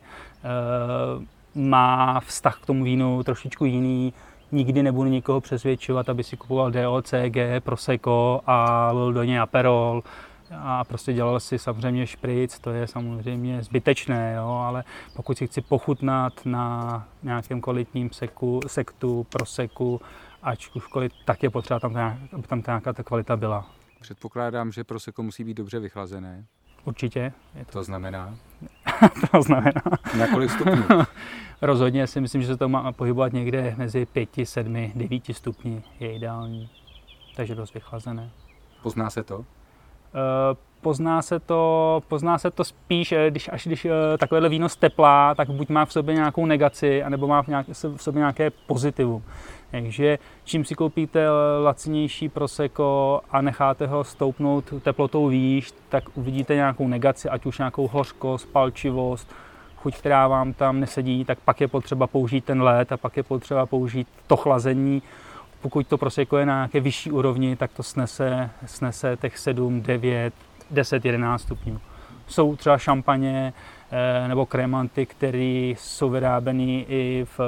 uh, 1.17 1.23
má 1.57 2.19
vztah 2.19 2.59
k 2.61 2.65
tomu 2.65 2.83
vínu 2.83 3.23
trošičku 3.23 3.65
jiný. 3.65 4.13
Nikdy 4.51 4.83
nebudu 4.83 5.09
nikoho 5.09 5.41
přesvědčovat, 5.41 6.09
aby 6.09 6.23
si 6.23 6.37
kupoval 6.37 6.71
DOCG, 6.71 7.37
Prosecco 7.59 8.41
a 8.47 8.89
lil 8.91 9.13
do 9.13 9.23
něj 9.23 9.39
Aperol 9.39 10.03
a 10.51 10.83
prostě 10.83 11.13
dělal 11.13 11.39
si 11.39 11.59
samozřejmě 11.59 12.07
špric, 12.07 12.59
to 12.59 12.69
je 12.69 12.87
samozřejmě 12.87 13.63
zbytečné, 13.63 14.33
jo, 14.37 14.47
ale 14.47 14.83
pokud 15.15 15.37
si 15.37 15.47
chci 15.47 15.61
pochutnat 15.61 16.33
na 16.45 17.07
nějakém 17.23 17.61
kvalitním 17.61 18.11
seku, 18.11 18.59
sektu, 18.67 19.25
proseku, 19.29 20.01
ačkoliv, 20.43 21.11
tak 21.25 21.43
je 21.43 21.49
potřeba 21.49 21.79
tam, 21.79 21.97
aby 22.33 22.47
tam 22.47 22.63
nějaká 22.67 22.93
ta 22.93 23.03
kvalita 23.03 23.37
byla. 23.37 23.65
Předpokládám, 23.99 24.71
že 24.71 24.83
proseko 24.83 25.23
musí 25.23 25.43
být 25.43 25.57
dobře 25.57 25.79
vychlazené. 25.79 26.45
Určitě. 26.85 27.33
Je 27.55 27.65
to... 27.65 27.71
to 27.71 27.83
znamená? 27.83 28.35
to 29.31 29.41
znamená. 29.41 29.81
Na 30.17 30.27
kolik 30.27 30.51
stupňů? 30.51 30.83
Rozhodně 31.61 32.07
si 32.07 32.21
myslím, 32.21 32.41
že 32.41 32.47
se 32.47 32.57
to 32.57 32.69
má 32.69 32.91
pohybovat 32.91 33.33
někde 33.33 33.73
mezi 33.77 34.05
5, 34.05 34.29
7, 34.43 34.91
9 34.95 35.23
stupni 35.31 35.83
je 35.99 36.13
ideální. 36.13 36.69
Takže 37.35 37.55
dost 37.55 37.73
vychlazené. 37.73 38.29
Pozná 38.83 39.09
se 39.09 39.23
to? 39.23 39.45
Eh, 40.15 40.55
pozná 40.81 41.21
se 41.21 41.39
to, 41.39 42.03
pozná 42.07 42.37
se 42.37 42.51
to 42.51 42.63
spíš, 42.63 43.11
eh, 43.11 43.29
když, 43.29 43.49
až 43.53 43.67
když 43.67 43.85
eh, 43.85 44.17
takovéhle 44.17 44.49
víno 44.49 44.69
steplá, 44.69 45.35
tak 45.35 45.49
buď 45.49 45.69
má 45.69 45.85
v 45.85 45.93
sobě 45.93 46.15
nějakou 46.15 46.45
negaci, 46.45 47.03
anebo 47.03 47.27
má 47.27 47.43
v, 47.43 47.47
nějak, 47.47 47.67
v 47.67 48.03
sobě 48.03 48.19
nějaké 48.19 48.49
pozitivum. 48.49 49.23
Takže 49.71 50.19
čím 50.43 50.65
si 50.65 50.75
koupíte 50.75 51.29
lacinější 51.63 52.29
proseko 52.29 53.21
a 53.31 53.41
necháte 53.41 53.87
ho 53.87 54.03
stoupnout 54.03 54.73
teplotou 54.83 55.27
výš, 55.27 55.73
tak 55.89 56.03
uvidíte 56.17 56.55
nějakou 56.55 56.87
negaci, 56.87 57.29
ať 57.29 57.45
už 57.45 57.57
nějakou 57.57 57.87
hořkost, 57.87 58.51
palčivost, 58.51 59.33
chuť, 59.75 59.97
která 59.97 60.27
vám 60.27 60.53
tam 60.53 60.79
nesedí, 60.79 61.25
tak 61.25 61.39
pak 61.39 61.61
je 61.61 61.67
potřeba 61.67 62.07
použít 62.07 62.45
ten 62.45 62.61
led 62.61 62.91
a 62.91 62.97
pak 62.97 63.17
je 63.17 63.23
potřeba 63.23 63.65
použít 63.65 64.07
to 64.27 64.37
chlazení. 64.37 65.01
Pokud 65.61 65.87
to 65.87 65.97
proseko 65.97 66.37
je 66.37 66.45
na 66.45 66.55
nějaké 66.55 66.79
vyšší 66.79 67.11
úrovni, 67.11 67.55
tak 67.55 67.71
to 67.71 67.83
snese, 67.83 68.49
snese 68.65 69.17
těch 69.21 69.37
7, 69.37 69.81
9, 69.81 70.33
10, 70.71 71.05
11 71.05 71.41
stupňů. 71.41 71.79
Jsou 72.27 72.55
třeba 72.55 72.77
šampaně 72.77 73.53
eh, 73.91 74.27
nebo 74.27 74.45
kremanty, 74.45 75.05
které 75.05 75.73
jsou 75.77 76.09
vyráběny 76.09 76.85
i 76.89 77.25
v 77.37 77.39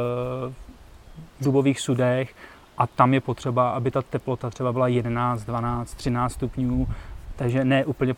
dubových 1.42 1.80
sudech 1.80 2.36
a 2.78 2.88
tam 2.88 3.14
je 3.14 3.22
potřeba, 3.22 3.70
aby 3.70 3.92
ta 3.92 4.02
teplota 4.02 4.50
třeba 4.50 4.74
byla 4.74 4.88
11, 4.88 5.44
12, 5.44 5.94
13 5.94 6.34
stupňů, 6.34 6.88
takže 7.36 7.66
ne 7.66 7.86
úplně 7.86 8.16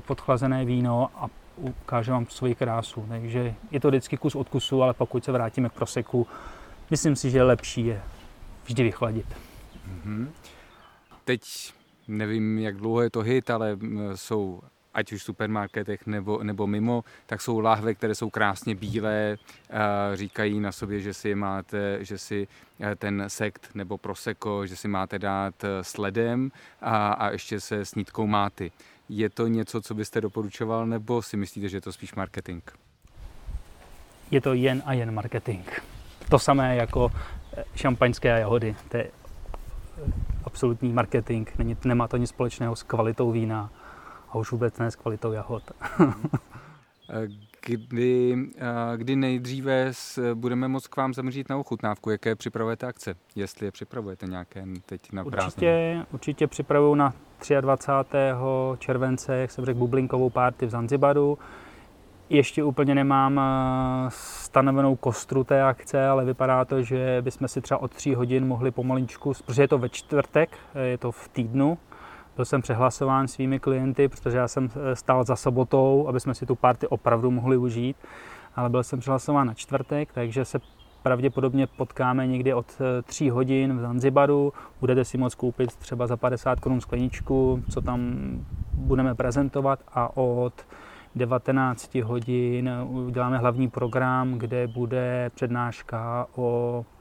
podchlazené 0.00 0.64
víno 0.64 1.10
a 1.16 1.28
ukáže 1.56 2.12
vám 2.12 2.26
svoji 2.26 2.54
krásu. 2.54 3.04
Takže 3.08 3.54
je 3.70 3.80
to 3.80 3.88
vždycky 3.88 4.16
kus 4.16 4.34
od 4.34 4.48
kusu, 4.48 4.82
ale 4.82 4.94
pokud 4.94 5.24
se 5.24 5.32
vrátíme 5.32 5.68
k 5.68 5.72
proseku, 5.72 6.26
myslím 6.90 7.16
si, 7.16 7.30
že 7.30 7.42
lepší 7.42 7.86
je 7.86 8.02
vždy 8.64 8.82
vychladit. 8.82 9.26
Mm-hmm. 9.88 10.28
Teď 11.24 11.42
nevím, 12.08 12.58
jak 12.58 12.76
dlouho 12.76 13.02
je 13.02 13.10
to 13.10 13.20
hit, 13.20 13.50
ale 13.50 13.76
jsou 14.14 14.60
ať 14.98 15.12
už 15.12 15.20
v 15.22 15.24
supermarketech 15.24 16.06
nebo, 16.06 16.42
nebo 16.42 16.66
mimo, 16.66 17.04
tak 17.26 17.40
jsou 17.40 17.60
lahve, 17.60 17.94
které 17.94 18.14
jsou 18.14 18.30
krásně 18.30 18.74
bílé, 18.74 19.38
říkají 20.14 20.60
na 20.60 20.72
sobě, 20.72 21.00
že 21.00 21.14
si 21.14 21.34
máte, 21.34 22.04
že 22.04 22.18
si 22.18 22.48
e, 22.80 22.96
ten 22.96 23.24
sekt 23.28 23.70
nebo 23.74 23.98
proseko, 23.98 24.66
že 24.66 24.76
si 24.76 24.88
máte 24.88 25.18
dát 25.18 25.64
e, 25.64 25.84
s 25.84 25.98
ledem 25.98 26.50
a, 26.80 27.12
a 27.12 27.30
ještě 27.30 27.60
se 27.60 27.84
snítkou 27.84 28.26
máty. 28.26 28.72
Je 29.08 29.30
to 29.30 29.46
něco, 29.46 29.80
co 29.80 29.94
byste 29.94 30.20
doporučoval, 30.20 30.86
nebo 30.86 31.22
si 31.22 31.36
myslíte, 31.36 31.68
že 31.68 31.76
je 31.76 31.80
to 31.80 31.92
spíš 31.92 32.14
marketing? 32.14 32.62
Je 34.30 34.40
to 34.40 34.54
jen 34.54 34.82
a 34.86 34.92
jen 34.92 35.14
marketing. 35.14 35.64
To 36.28 36.38
samé 36.38 36.76
jako 36.76 37.12
šampaňské 37.74 38.34
a 38.34 38.38
jahody. 38.38 38.76
To 38.88 38.96
je 38.96 39.10
absolutní 40.44 40.92
marketing. 40.92 41.48
Není, 41.58 41.76
nemá 41.84 42.08
to 42.08 42.16
nic 42.16 42.30
společného 42.30 42.76
s 42.76 42.82
kvalitou 42.82 43.32
vína 43.32 43.70
a 44.30 44.34
už 44.38 44.52
vůbec 44.52 44.78
ne 44.78 44.90
s 44.90 44.96
kvalitou 44.96 45.32
jahod. 45.32 45.62
kdy, 47.66 48.36
kdy 48.96 49.16
nejdříve 49.16 49.92
budeme 50.34 50.68
moct 50.68 50.86
k 50.86 50.96
vám 50.96 51.14
zamřít 51.14 51.48
na 51.48 51.56
ochutnávku? 51.56 52.10
Jaké 52.10 52.34
připravujete 52.34 52.86
akce? 52.86 53.14
Jestli 53.36 53.66
je 53.66 53.72
připravujete 53.72 54.26
nějaké 54.26 54.64
teď 54.86 55.12
na 55.12 55.22
Určitě, 55.22 56.04
určitě 56.12 56.46
připravuju 56.46 56.94
na 56.94 57.14
23. 57.60 58.18
července, 58.78 59.36
jak 59.36 59.50
jsem 59.50 59.64
řekl, 59.64 59.78
bublinkovou 59.78 60.30
párty 60.30 60.66
v 60.66 60.70
Zanzibaru. 60.70 61.38
Ještě 62.30 62.64
úplně 62.64 62.94
nemám 62.94 63.40
stanovenou 64.08 64.96
kostru 64.96 65.44
té 65.44 65.62
akce, 65.62 66.08
ale 66.08 66.24
vypadá 66.24 66.64
to, 66.64 66.82
že 66.82 67.18
bychom 67.20 67.48
si 67.48 67.60
třeba 67.60 67.82
od 67.82 67.94
3 67.94 68.14
hodin 68.14 68.46
mohli 68.46 68.70
pomaličku, 68.70 69.32
protože 69.46 69.62
je 69.62 69.68
to 69.68 69.78
ve 69.78 69.88
čtvrtek, 69.88 70.56
je 70.84 70.98
to 70.98 71.12
v 71.12 71.28
týdnu, 71.28 71.78
byl 72.38 72.44
jsem 72.44 72.62
přehlasován 72.62 73.28
svými 73.28 73.60
klienty, 73.60 74.08
protože 74.08 74.38
já 74.38 74.48
jsem 74.48 74.70
eh, 74.74 74.96
stál 74.96 75.24
za 75.24 75.36
sobotou, 75.36 76.08
aby 76.08 76.20
jsme 76.20 76.34
si 76.34 76.46
tu 76.46 76.54
party 76.54 76.86
opravdu 76.86 77.30
mohli 77.30 77.56
užít, 77.56 77.96
ale 78.56 78.68
byl 78.68 78.82
jsem 78.82 79.00
přehlasován 79.00 79.46
na 79.46 79.54
čtvrtek, 79.54 80.12
takže 80.12 80.44
se 80.44 80.58
pravděpodobně 81.02 81.66
potkáme 81.66 82.26
někdy 82.26 82.54
od 82.54 82.66
3 83.04 83.26
eh, 83.26 83.30
hodin 83.30 83.76
v 83.76 83.80
Zanzibaru. 83.80 84.52
Budete 84.80 85.04
si 85.04 85.18
moct 85.18 85.34
koupit 85.34 85.76
třeba 85.76 86.06
za 86.06 86.16
50 86.16 86.60
korun 86.60 86.80
skleničku, 86.80 87.62
co 87.70 87.80
tam 87.80 88.00
budeme 88.72 89.14
prezentovat 89.14 89.80
a 89.94 90.16
od 90.16 90.66
19 91.14 91.94
hodin 91.94 92.70
uděláme 92.88 93.38
hlavní 93.38 93.68
program, 93.68 94.32
kde 94.32 94.66
bude 94.66 95.30
přednáška 95.34 96.26
o 96.36 96.84
Eh, 96.84 96.97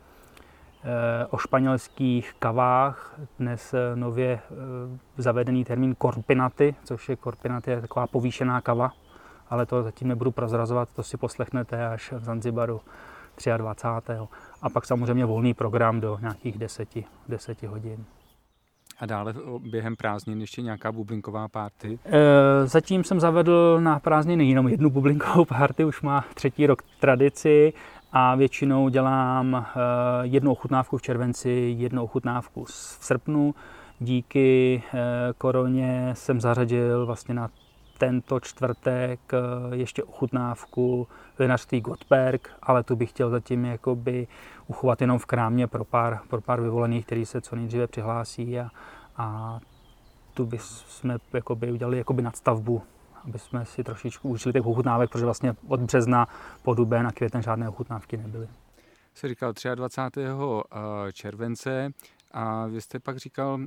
o 1.29 1.38
španělských 1.38 2.34
kavách, 2.39 3.20
dnes 3.39 3.74
eh, 3.74 3.96
nově 3.96 4.39
eh, 4.51 4.98
zavedený 5.17 5.65
termín 5.65 5.96
korpinaty, 5.96 6.75
což 6.84 7.10
je 7.10 7.15
korpinaty 7.15 7.72
je 7.72 7.82
taková 7.82 8.08
povýšená 8.08 8.62
kava, 8.62 8.91
ale 9.50 9.65
to 9.65 9.84
zatím 9.84 10.08
nebudu 10.08 10.32
prozrazovat, 10.32 10.89
to 10.96 11.03
si 11.03 11.17
poslechnete 11.17 11.88
až 11.88 12.12
v 12.12 12.24
Zanzibaru 12.24 12.82
23. 13.58 14.13
A 14.62 14.70
pak 14.70 14.86
samozřejmě 14.86 15.25
volný 15.25 15.53
program 15.53 16.01
do 16.01 16.17
nějakých 16.22 16.58
10, 16.58 16.89
10 17.27 17.63
hodin. 17.63 18.06
A 19.00 19.06
dále 19.06 19.34
během 19.60 19.96
prázdnin 19.96 20.41
ještě 20.41 20.62
nějaká 20.62 20.91
bublinková 20.91 21.48
párty? 21.48 22.00
Zatím 22.65 23.03
jsem 23.03 23.20
zavedl 23.20 23.79
na 23.82 24.00
prázdniny 24.00 24.50
jenom 24.50 24.67
jednu 24.67 24.89
bublinkovou 24.89 25.46
párty, 25.46 25.86
už 25.86 26.01
má 26.01 26.25
třetí 26.34 26.67
rok 26.67 26.82
tradici 27.00 27.74
a 28.11 28.35
většinou 28.35 28.89
dělám 28.89 29.55
eh, 29.55 29.79
jednu 30.21 30.51
ochutnávku 30.51 30.97
v 30.97 31.01
červenci, 31.01 31.75
jednu 31.77 32.03
ochutnávku 32.03 32.63
v 32.65 32.71
srpnu. 33.01 33.55
Díky 33.99 34.83
eh, 34.93 34.99
koroně 35.37 36.11
jsem 36.13 36.41
zařadil 36.41 37.05
vlastně 37.05 37.33
na 37.33 37.49
tento 37.97 38.39
čtvrtek 38.39 39.19
eh, 39.33 39.75
ještě 39.75 40.03
ochutnávku 40.03 41.07
vinařství 41.39 41.81
Gottberg, 41.81 42.49
ale 42.61 42.83
tu 42.83 42.95
bych 42.95 43.09
chtěl 43.09 43.29
zatím 43.29 43.65
jakoby 43.65 44.27
uchovat 44.67 45.01
jenom 45.01 45.19
v 45.19 45.25
krámě 45.25 45.67
pro 45.67 45.85
pár, 45.85 46.19
pro 46.29 46.41
pár 46.41 46.61
vyvolených, 46.61 47.05
kteří 47.05 47.25
se 47.25 47.41
co 47.41 47.55
nejdříve 47.55 47.87
přihlásí 47.87 48.59
a, 48.59 48.69
a 49.17 49.59
tu 50.33 50.45
bychom 50.45 51.17
jakoby 51.33 51.71
udělali 51.71 51.97
jakoby 51.97 52.21
nadstavbu 52.21 52.81
aby 53.25 53.39
jsme 53.39 53.65
si 53.65 53.83
trošičku 53.83 54.29
užili 54.29 54.53
těch 54.53 54.65
ochutnávek, 54.65 55.09
protože 55.09 55.25
vlastně 55.25 55.55
od 55.67 55.79
března 55.79 56.27
po 56.63 56.74
duben 56.74 57.07
a 57.07 57.12
květen 57.12 57.41
žádné 57.41 57.69
ochutnávky 57.69 58.17
nebyly. 58.17 58.47
se 59.15 59.27
říkal 59.27 59.53
23. 59.75 60.21
července 61.13 61.91
a 62.31 62.65
vy 62.67 62.81
jste 62.81 63.00
pak 63.00 63.17
říkal, 63.17 63.59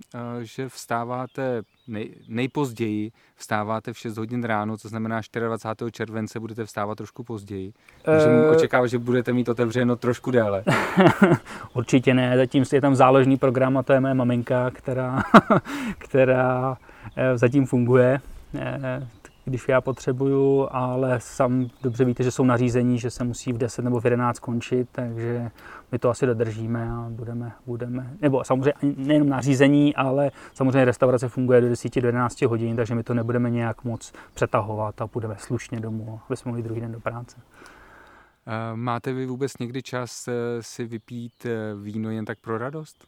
že 0.43 0.69
vstáváte 0.69 1.63
nej, 1.89 2.15
nejpozději, 2.29 3.13
vstáváte 3.37 3.93
v 3.93 3.99
6 3.99 4.17
hodin 4.17 4.45
ráno, 4.45 4.77
co 4.77 4.89
znamená 4.89 5.21
24. 5.35 5.93
července 5.93 6.41
budete 6.41 6.65
vstávat 6.65 6.99
trošku 6.99 7.25
později. 7.25 7.73
Můžeme 8.15 8.47
uh, 8.47 8.57
očekávat, 8.57 8.87
že 8.87 8.99
budete 8.99 9.33
mít 9.33 9.49
otevřeno 9.49 9.97
trošku 9.97 10.31
déle. 10.31 10.65
Určitě 11.75 12.15
ne, 12.15 12.37
zatím 12.37 12.65
je 12.73 12.81
tam 12.81 12.95
záložný 12.95 13.37
program 13.37 13.79
a 13.79 13.83
to 13.83 13.93
je 13.93 14.01
moje 14.01 14.15
maminka, 14.15 14.71
která, 14.71 15.23
která 15.99 16.77
eh, 17.17 17.39
zatím 17.39 17.67
funguje 17.67 18.21
eh, 18.55 19.09
když 19.45 19.69
já 19.69 19.81
potřebuju, 19.81 20.69
ale 20.71 21.21
sam 21.21 21.67
dobře 21.83 22.05
víte, 22.05 22.23
že 22.23 22.31
jsou 22.31 22.45
nařízení, 22.45 22.99
že 22.99 23.11
se 23.11 23.25
musí 23.25 23.53
v 23.53 23.59
10 23.59 23.83
nebo 23.83 24.01
v 24.01 24.05
11 24.05 24.39
končit, 24.39 24.89
takže 24.93 25.51
my 25.93 25.99
to 25.99 26.11
asi 26.11 26.27
dodržíme 26.27 26.91
a 26.91 27.07
budeme, 27.11 27.53
budeme 27.67 28.11
nebo 28.21 28.45
samozřejmě 28.45 28.73
nejenom 28.97 29.29
nařízení, 29.29 29.97
ale 29.97 30.31
samozřejmě 30.55 30.85
restaurace 30.85 31.29
funguje 31.29 31.61
do 31.61 31.69
10 31.69 32.01
do 32.01 32.09
11 32.09 32.43
hodin, 32.43 32.77
takže 32.77 32.95
my 32.95 33.03
to 33.03 33.15
nebudeme 33.15 33.51
nějak 33.51 33.85
moc 33.85 34.13
přetahovat 34.35 35.01
a 35.01 35.07
půjdeme 35.07 35.37
slušně 35.39 35.81
domů, 35.81 36.21
aby 36.29 36.37
jsme 36.37 36.49
mohli 36.49 36.63
druhý 36.63 36.81
den 36.81 36.93
do 36.93 37.01
práce. 37.01 37.37
Máte 38.75 39.13
vy 39.13 39.27
vůbec 39.27 39.59
někdy 39.59 39.83
čas 39.83 40.29
eh, 40.29 40.33
si 40.61 40.85
vypít 40.85 41.47
eh, 41.47 41.75
víno 41.83 42.11
jen 42.11 42.25
tak 42.25 42.39
pro 42.39 42.59
radost? 42.59 43.07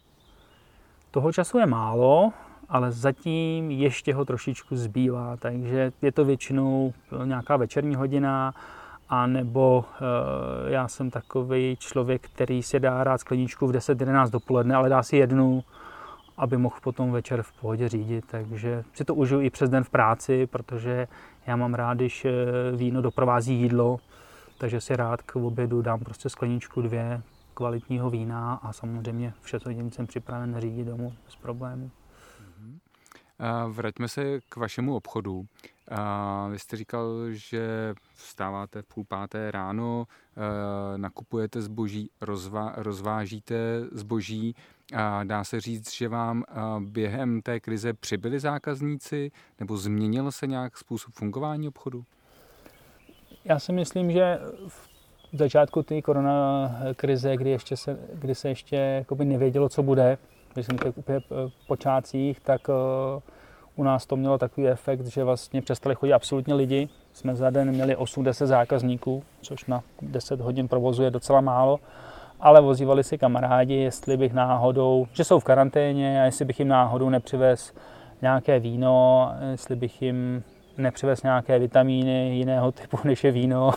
Toho 1.11 1.33
času 1.33 1.59
je 1.59 1.67
málo, 1.67 2.33
ale 2.73 2.93
zatím 2.93 3.71
ještě 3.71 4.15
ho 4.15 4.25
trošičku 4.25 4.77
zbývá, 4.77 5.37
takže 5.37 5.93
je 6.03 6.13
to 6.13 6.25
většinou 6.25 6.93
nějaká 7.25 7.57
večerní 7.57 7.95
hodina, 7.95 8.55
a 9.09 9.27
nebo 9.27 9.85
e, 10.67 10.73
já 10.73 10.89
jsem 10.89 11.11
takový 11.11 11.77
člověk, 11.77 12.29
který 12.29 12.63
si 12.63 12.81
dá 12.81 13.05
rád 13.05 13.19
skleničku 13.19 13.67
v 13.67 13.73
10-11 13.73 14.31
dopoledne, 14.31 14.75
ale 14.75 14.89
dá 14.89 15.03
si 15.03 15.17
jednu, 15.17 15.65
aby 16.37 16.57
mohl 16.57 16.77
potom 16.83 17.13
večer 17.13 17.43
v 17.43 17.53
pohodě 17.53 17.89
řídit. 17.89 18.25
Takže 18.31 18.85
si 18.95 19.05
to 19.05 19.15
užiju 19.15 19.41
i 19.41 19.51
přes 19.51 19.71
den 19.71 19.85
v 19.85 19.91
práci, 19.91 20.47
protože 20.47 21.09
já 21.47 21.57
mám 21.57 21.75
rád, 21.75 21.95
když 21.95 22.25
eh, 22.25 22.31
víno 22.77 23.03
doprovází 23.03 23.55
jídlo, 23.55 23.99
takže 24.59 24.81
si 24.81 24.97
rád 24.97 25.23
k 25.23 25.37
obědu 25.37 25.83
dám 25.83 26.01
prostě 26.01 26.29
skleničku 26.29 26.83
dvě 26.83 27.23
kvalitního 27.55 28.11
vína 28.11 28.61
a 28.63 28.73
samozřejmě 28.73 29.33
v 29.43 29.49
6 29.49 29.65
hodin 29.65 29.91
jsem 29.91 30.07
připraven 30.07 30.61
řídit 30.61 30.87
domů 30.87 31.13
bez 31.25 31.37
problémů. 31.37 31.91
Vraťme 33.69 34.09
se 34.09 34.41
k 34.49 34.57
vašemu 34.57 34.97
obchodu. 34.97 35.47
Vy 36.51 36.59
jste 36.59 36.77
říkal, 36.77 37.09
že 37.31 37.95
vstáváte 38.15 38.83
v 38.83 38.87
půl 38.87 39.05
páté 39.05 39.51
ráno, 39.51 40.07
nakupujete 40.97 41.63
zboží, 41.63 42.11
rozvá, 42.21 42.73
rozvážíte 42.77 43.55
zboží. 43.93 44.55
Dá 45.25 45.45
se 45.45 45.61
říct, 45.61 45.93
že 45.93 46.09
vám 46.09 46.45
během 46.81 47.43
té 47.43 47.61
krize 47.61 47.93
přibyli 47.93 48.41
zákazníci 48.41 49.31
nebo 49.61 49.77
změnil 49.77 50.33
se 50.33 50.47
nějak 50.47 50.79
způsob 50.79 51.15
fungování 51.15 51.69
obchodu? 51.69 52.05
Já 53.45 53.59
si 53.59 53.73
myslím, 53.73 54.13
že 54.13 54.39
v 55.33 55.39
začátku 55.39 55.83
té 55.83 56.03
korona 56.03 56.71
krize, 56.97 57.37
kdy, 57.37 57.51
ještě 57.51 57.77
se, 57.77 57.99
kdy 58.15 58.35
se 58.35 58.49
ještě 58.49 59.07
nevědělo, 59.25 59.69
co 59.69 59.83
bude, 59.83 60.19
když 60.55 60.67
jsem 60.67 60.79
těch 60.79 60.99
úplně 60.99 61.19
eh, 61.19 61.51
počátcích, 61.67 62.41
tak 62.41 62.61
eh, 62.69 63.21
u 63.77 63.83
nás 63.83 64.07
to 64.07 64.17
mělo 64.17 64.39
takový 64.39 64.69
efekt, 64.69 65.07
že 65.07 65.25
vlastně 65.25 65.63
přestali 65.63 65.95
chodit 65.95 66.13
absolutně 66.13 66.55
lidi. 66.55 66.89
Jsme 67.13 67.37
za 67.37 67.51
den 67.51 67.71
měli 67.71 67.97
8-10 67.97 68.47
zákazníků, 68.47 69.23
což 69.43 69.67
na 69.67 69.83
10 70.03 70.41
hodin 70.41 70.69
provozu 70.69 71.03
je 71.03 71.11
docela 71.11 71.41
málo. 71.41 71.81
Ale 72.41 72.61
vozívali 72.61 73.05
si 73.05 73.19
kamarádi, 73.19 73.75
jestli 73.75 74.17
bych 74.17 74.33
náhodou, 74.33 75.07
že 75.13 75.25
jsou 75.25 75.41
v 75.41 75.45
karanténě 75.45 76.23
a 76.23 76.25
jestli 76.25 76.45
bych 76.45 76.59
jim 76.59 76.69
náhodou 76.69 77.09
nepřivez 77.09 77.73
nějaké 78.23 78.59
víno, 78.61 79.31
jestli 79.51 79.77
bych 79.77 80.03
jim 80.03 80.45
nepřivez 80.79 81.23
nějaké 81.23 81.59
vitamíny 81.59 82.37
jiného 82.37 82.73
typu, 82.73 82.99
než 83.05 83.25
je 83.25 83.31
víno. 83.31 83.71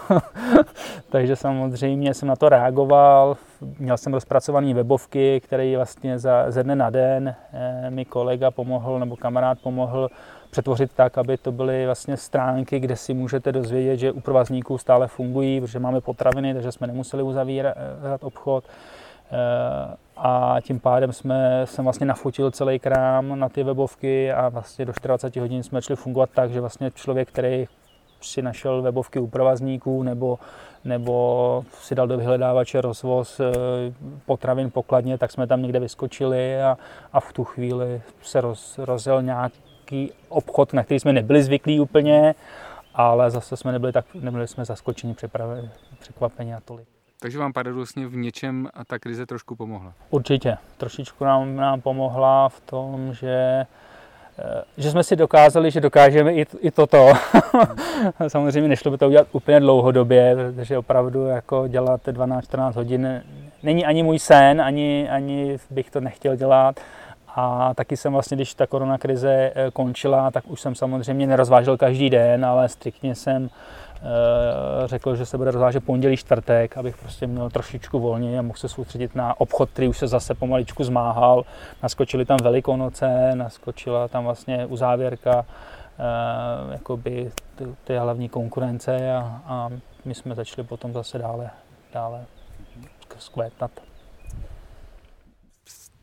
Takže 1.09 1.35
samozřejmě 1.35 2.13
jsem 2.13 2.27
na 2.27 2.35
to 2.35 2.49
reagoval. 2.49 3.37
Měl 3.79 3.97
jsem 3.97 4.13
rozpracované 4.13 4.73
webovky, 4.73 5.41
které 5.41 5.75
vlastně 5.75 6.19
za, 6.19 6.51
ze 6.51 6.63
dne 6.63 6.75
na 6.75 6.89
den 6.89 7.35
eh, 7.53 7.89
mi 7.89 8.05
kolega 8.05 8.51
pomohl, 8.51 8.99
nebo 8.99 9.15
kamarád 9.15 9.59
pomohl 9.59 10.09
přetvořit 10.49 10.91
tak, 10.95 11.17
aby 11.17 11.37
to 11.37 11.51
byly 11.51 11.85
vlastně 11.85 12.17
stránky, 12.17 12.79
kde 12.79 12.95
si 12.95 13.13
můžete 13.13 13.51
dozvědět, 13.51 13.97
že 13.97 14.11
u 14.11 14.19
provazníků 14.19 14.77
stále 14.77 15.07
fungují, 15.07 15.61
protože 15.61 15.79
máme 15.79 16.01
potraviny, 16.01 16.53
takže 16.53 16.71
jsme 16.71 16.87
nemuseli 16.87 17.23
uzavírat 17.23 17.77
obchod. 18.21 18.63
Eh, 19.31 19.95
a 20.17 20.55
tím 20.61 20.79
pádem 20.79 21.13
jsme, 21.13 21.61
jsem 21.65 21.83
vlastně 21.83 22.07
nafotil 22.07 22.51
celý 22.51 22.79
krám 22.79 23.39
na 23.39 23.49
ty 23.49 23.63
webovky 23.63 24.31
a 24.31 24.49
vlastně 24.49 24.85
do 24.85 24.93
40 24.93 25.35
hodin 25.35 25.63
jsme 25.63 25.81
šli 25.81 25.95
fungovat 25.95 26.29
tak, 26.33 26.51
že 26.51 26.61
vlastně 26.61 26.91
člověk, 26.91 27.27
který 27.27 27.67
si 28.21 28.41
našel 28.41 28.81
webovky 28.81 29.19
u 29.19 29.27
provazníků 29.27 30.03
nebo, 30.03 30.39
nebo 30.83 31.65
si 31.71 31.95
dal 31.95 32.07
do 32.07 32.17
vyhledávače 32.17 32.81
rozvoz 32.81 33.39
eh, 33.39 33.53
potravin 34.25 34.71
pokladně, 34.71 35.17
tak 35.17 35.31
jsme 35.31 35.47
tam 35.47 35.61
někde 35.61 35.79
vyskočili 35.79 36.61
a, 36.61 36.77
a 37.13 37.19
v 37.19 37.33
tu 37.33 37.43
chvíli 37.43 38.01
se 38.21 38.41
roz, 38.41 38.77
rozjel 38.77 39.21
nějaký 39.21 40.11
obchod, 40.29 40.73
na 40.73 40.83
který 40.83 40.99
jsme 40.99 41.13
nebyli 41.13 41.43
zvyklí 41.43 41.79
úplně, 41.79 42.35
ale 42.93 43.31
zase 43.31 43.57
jsme 43.57 43.71
nebyli, 43.71 43.91
tak, 43.91 44.05
nebyli 44.13 44.47
jsme 44.47 44.65
zaskočeni, 44.65 45.15
překvapeni 45.99 46.53
a 46.53 46.59
tolik. 46.59 46.94
Takže 47.25 47.39
vám 47.39 47.53
paradoxně 47.53 48.07
v 48.07 48.15
něčem 48.15 48.69
ta 48.87 48.99
krize 48.99 49.25
trošku 49.25 49.55
pomohla? 49.55 49.93
Určitě. 50.09 50.57
Trošičku 50.77 51.23
nám, 51.23 51.55
nám 51.55 51.81
pomohla 51.81 52.49
v 52.49 52.59
tom, 52.59 53.13
že 53.13 53.65
eh, 54.39 54.63
že 54.77 54.91
jsme 54.91 55.03
si 55.03 55.15
dokázali, 55.15 55.71
že 55.71 55.81
dokážeme 55.81 56.33
i, 56.33 56.45
i 56.59 56.71
toto. 56.71 57.13
Samozřejmě 58.27 58.69
nešlo 58.69 58.91
by 58.91 58.97
to 58.97 59.07
udělat 59.07 59.27
úplně 59.31 59.59
dlouhodobě, 59.59 60.35
protože 60.35 60.77
opravdu 60.77 61.25
jako 61.25 61.67
dělat 61.67 62.07
12-14 62.07 62.73
hodin 62.73 63.23
není 63.63 63.85
ani 63.85 64.03
můj 64.03 64.19
sen, 64.19 64.61
ani, 64.61 65.09
ani 65.09 65.57
bych 65.69 65.91
to 65.91 66.01
nechtěl 66.01 66.35
dělat. 66.35 66.79
A 67.35 67.73
taky 67.73 67.97
jsem 67.97 68.13
vlastně, 68.13 68.37
když 68.37 68.53
ta 68.53 68.67
korona 68.67 68.97
krize 68.97 69.51
eh, 69.55 69.71
končila, 69.71 70.31
tak 70.31 70.43
už 70.47 70.61
jsem 70.61 70.75
samozřejmě 70.75 71.27
nerozvážel 71.27 71.77
každý 71.77 72.09
den, 72.09 72.45
ale 72.45 72.69
striktně 72.69 73.15
jsem 73.15 73.49
řekl, 74.85 75.15
že 75.15 75.25
se 75.25 75.37
bude 75.37 75.51
rozvážet 75.51 75.85
pondělí, 75.85 76.17
čtvrtek, 76.17 76.77
abych 76.77 76.97
prostě 76.97 77.27
měl 77.27 77.49
trošičku 77.49 77.99
volně 77.99 78.39
a 78.39 78.41
mohl 78.41 78.57
se 78.57 78.69
soustředit 78.69 79.15
na 79.15 79.39
obchod, 79.41 79.69
který 79.69 79.87
už 79.87 79.97
se 79.97 80.07
zase 80.07 80.33
pomaličku 80.33 80.83
zmáhal. 80.83 81.45
Naskočili 81.83 82.25
tam 82.25 82.37
Velikonoce, 82.43 83.35
naskočila 83.35 84.07
tam 84.07 84.23
vlastně 84.23 84.65
uzávěrka 84.65 85.45
eh, 85.45 86.73
jakoby 86.73 87.31
ty, 87.55 87.65
ty 87.83 87.97
hlavní 87.97 88.29
konkurence 88.29 89.15
a, 89.15 89.41
a 89.45 89.69
my 90.05 90.13
jsme 90.13 90.35
začali 90.35 90.67
potom 90.67 90.93
zase 90.93 91.17
dále, 91.17 91.49
dále 91.93 92.25
skvétat 93.17 93.71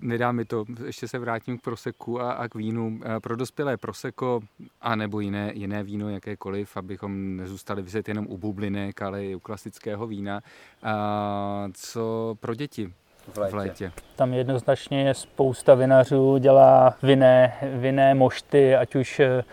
nedá 0.03 0.33
mi 0.33 0.45
to, 0.45 0.65
ještě 0.87 1.09
se 1.09 1.19
vrátím 1.19 1.59
k 1.59 1.63
proseku 1.63 2.21
a, 2.21 2.33
a 2.33 2.49
k 2.49 2.55
vínu. 2.55 3.01
Eh, 3.05 3.21
pro 3.21 3.37
dospělé 3.37 3.77
proseko 3.77 4.41
a 4.81 4.97
nebo 4.97 5.21
jiné, 5.21 5.51
jiné 5.55 5.83
víno, 5.83 6.09
jakékoliv, 6.09 6.77
abychom 6.77 7.37
nezůstali 7.37 7.83
vyset 7.83 8.09
jenom 8.09 8.27
u 8.29 8.39
bublinek, 8.39 9.03
ale 9.03 9.25
i 9.25 9.35
u 9.35 9.41
klasického 9.41 10.07
vína. 10.07 10.41
A 10.83 11.69
co 11.75 12.35
pro 12.41 12.55
děti 12.55 12.93
v 13.35 13.39
létě? 13.39 13.53
V 13.53 13.55
létě. 13.55 13.93
Tam 14.17 14.35
jednoznačně 14.35 15.03
je 15.03 15.15
spousta 15.15 15.75
vinařů, 15.75 16.39
dělá 16.39 16.95
vinné, 17.03 17.55
vinné 17.63 18.15
mošty, 18.15 18.77
ať 18.77 18.95
už 18.95 19.21
eh, 19.21 19.45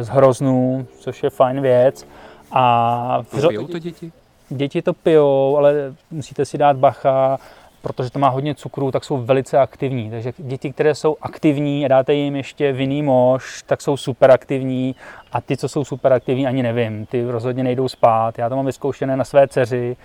z 0.00 0.08
hroznů, 0.08 0.86
což 0.98 1.22
je 1.22 1.30
fajn 1.30 1.60
věc. 1.60 2.06
A 2.52 3.22
pijou 3.22 3.66
to 3.66 3.78
děti? 3.78 4.12
Děti 4.48 4.82
to 4.82 4.92
pijou, 4.92 5.56
ale 5.56 5.94
musíte 6.10 6.44
si 6.44 6.58
dát 6.58 6.76
bacha 6.76 7.38
protože 7.82 8.10
to 8.10 8.18
má 8.18 8.28
hodně 8.28 8.54
cukru, 8.54 8.90
tak 8.90 9.04
jsou 9.04 9.16
velice 9.16 9.58
aktivní. 9.58 10.10
Takže 10.10 10.32
děti, 10.38 10.72
které 10.72 10.94
jsou 10.94 11.16
aktivní 11.22 11.84
a 11.84 11.88
dáte 11.88 12.14
jim 12.14 12.36
ještě 12.36 12.72
vinný 12.72 13.02
mož, 13.02 13.62
tak 13.66 13.80
jsou 13.80 13.96
super 13.96 14.30
aktivní 14.30 14.94
a 15.32 15.40
ty, 15.40 15.56
co 15.56 15.68
jsou 15.68 15.84
super 15.84 16.12
aktivní, 16.12 16.46
ani 16.46 16.62
nevím, 16.62 17.06
ty 17.06 17.24
rozhodně 17.24 17.64
nejdou 17.64 17.88
spát. 17.88 18.38
Já 18.38 18.48
to 18.48 18.56
mám 18.56 18.66
vyzkoušené 18.66 19.16
na 19.16 19.24
své 19.24 19.48
dceři, 19.48 19.96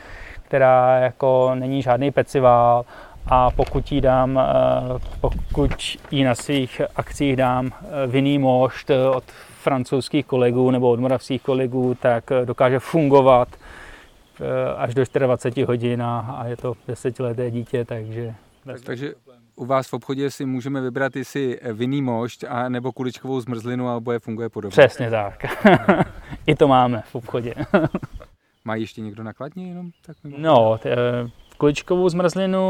která 0.44 1.00
jako 1.00 1.52
není 1.56 1.82
žádný 1.82 2.12
pecivál 2.12 2.86
a 3.28 3.52
pokud 3.52 3.92
jí 3.92 4.02
dám, 4.02 4.40
eh, 4.40 5.00
pokud 5.22 5.72
jí 6.12 6.24
na 6.24 6.36
svých 6.36 6.82
akcích 6.96 7.36
dám 7.36 7.72
eh, 7.74 8.08
vinný 8.08 8.38
mošt 8.38 8.92
od 9.16 9.24
francouzských 9.62 10.26
kolegů 10.26 10.72
nebo 10.72 10.90
od 10.90 11.00
moravských 11.00 11.42
kolegů, 11.42 11.96
tak 12.02 12.24
dokáže 12.46 12.80
fungovat 12.80 13.48
Eh, 13.50 13.66
až 14.78 14.93
do 14.93 15.04
24 15.13 15.65
hodin 15.65 16.04
a 16.04 16.43
je 16.47 16.58
to 16.58 16.73
desetileté 16.88 17.52
dítě, 17.52 17.86
takže... 17.86 18.34
Tak, 18.65 18.82
takže 18.82 19.13
u 19.56 19.65
vás 19.65 19.88
v 19.89 19.93
obchodě 19.93 20.32
si 20.32 20.45
můžeme 20.45 20.82
vybrat 20.82 21.15
jestli 21.15 21.60
vinný 21.73 22.02
mošť 22.02 22.43
a 22.50 22.69
nebo 22.69 22.91
kuličkovou 22.91 23.39
zmrzlinu, 23.39 23.89
alebo 23.89 24.12
je 24.12 24.19
funguje 24.19 24.50
podobně. 24.50 24.71
Přesně 24.71 25.10
tak. 25.10 25.45
I 26.47 26.56
to 26.56 26.67
máme 26.67 27.04
v 27.06 27.15
obchodě. 27.15 27.54
Má 28.65 28.76
ještě 28.76 29.02
někdo 29.02 29.23
nakladně 29.23 29.67
jenom? 29.67 29.91
Tak 30.06 30.17
nebo... 30.23 30.38
No, 30.39 30.78
t- 30.78 30.91
eh, 30.91 31.30
Kuličkovou 31.58 32.10
zmrzlinu 32.10 32.62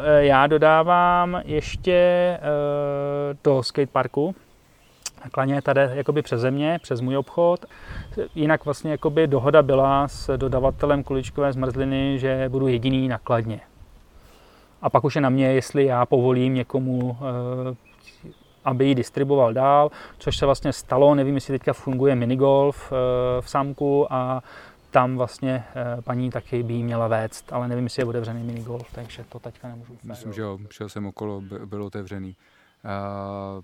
eh, 0.00 0.24
já 0.24 0.46
dodávám 0.46 1.42
ještě 1.44 1.92
eh, 1.92 2.40
do 3.44 3.62
skateparku. 3.62 4.34
Klaně 5.30 5.62
tady 5.62 5.80
jakoby 5.92 6.22
přeze 6.22 6.50
mě, 6.50 6.78
přes 6.82 7.00
můj 7.00 7.16
obchod. 7.16 7.66
Jinak 8.34 8.64
vlastně 8.64 8.90
jakoby 8.90 9.26
dohoda 9.26 9.62
byla 9.62 10.08
s 10.08 10.36
dodavatelem 10.36 11.02
kuličkové 11.02 11.52
zmrzliny, 11.52 12.18
že 12.18 12.48
budu 12.48 12.68
jediný 12.68 13.08
na 13.08 13.18
Kladně. 13.18 13.60
A 14.82 14.90
pak 14.90 15.04
už 15.04 15.14
je 15.14 15.20
na 15.20 15.28
mě, 15.28 15.46
jestli 15.52 15.84
já 15.84 16.06
povolím 16.06 16.54
někomu, 16.54 17.16
eh, 17.20 17.74
aby 18.64 18.86
ji 18.86 18.94
distribuoval 18.94 19.52
dál, 19.52 19.90
což 20.18 20.36
se 20.36 20.46
vlastně 20.46 20.72
stalo. 20.72 21.14
Nevím, 21.14 21.34
jestli 21.34 21.58
teďka 21.58 21.72
funguje 21.72 22.14
minigolf 22.14 22.92
v 23.40 23.50
Samku 23.50 24.12
a 24.12 24.42
tam 24.92 25.16
vlastně 25.16 25.64
eh, 25.74 26.02
paní 26.02 26.30
taky 26.30 26.62
by 26.62 26.72
jí 26.72 26.84
měla 26.84 27.08
vést, 27.08 27.52
ale 27.52 27.68
nevím, 27.68 27.84
jestli 27.84 28.02
je 28.02 28.06
otevřený 28.06 28.42
minigolf, 28.42 28.92
takže 28.94 29.24
to 29.28 29.38
teďka 29.38 29.68
nemůžu. 29.68 29.98
Myslím, 30.04 30.32
že 30.32 30.42
jo, 30.42 30.58
šel 30.70 30.88
jsem 30.88 31.06
okolo, 31.06 31.42
byl 31.66 31.84
otevřený. 31.84 32.36
Uh, 32.84 33.62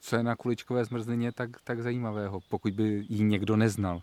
co 0.00 0.16
je 0.16 0.22
na 0.22 0.36
kuličkové 0.36 0.84
zmrzlině 0.84 1.32
tak, 1.32 1.50
tak 1.64 1.82
zajímavého, 1.82 2.40
pokud 2.50 2.72
by 2.72 3.04
ji 3.08 3.24
někdo 3.24 3.56
neznal? 3.56 4.00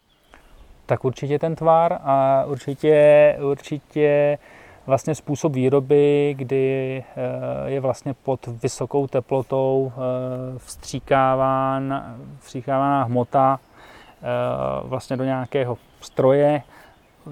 Tak 0.86 1.06
určitě 1.06 1.40
ten 1.40 1.56
tvar 1.56 2.00
a 2.04 2.44
určitě, 2.48 3.38
určitě 3.42 4.38
vlastně 4.86 5.16
způsob 5.16 5.54
výroby, 5.54 6.36
kdy 6.38 7.04
eh, 7.16 7.70
je 7.70 7.80
vlastně 7.80 8.14
pod 8.14 8.48
vysokou 8.48 9.08
teplotou 9.08 9.92
vstříkáván, 10.58 12.16
vstříkávána 12.40 13.04
hmota 13.04 13.60
vlastně 14.84 15.18
do 15.18 15.24
nějakého 15.24 15.78
stroje, 16.02 16.64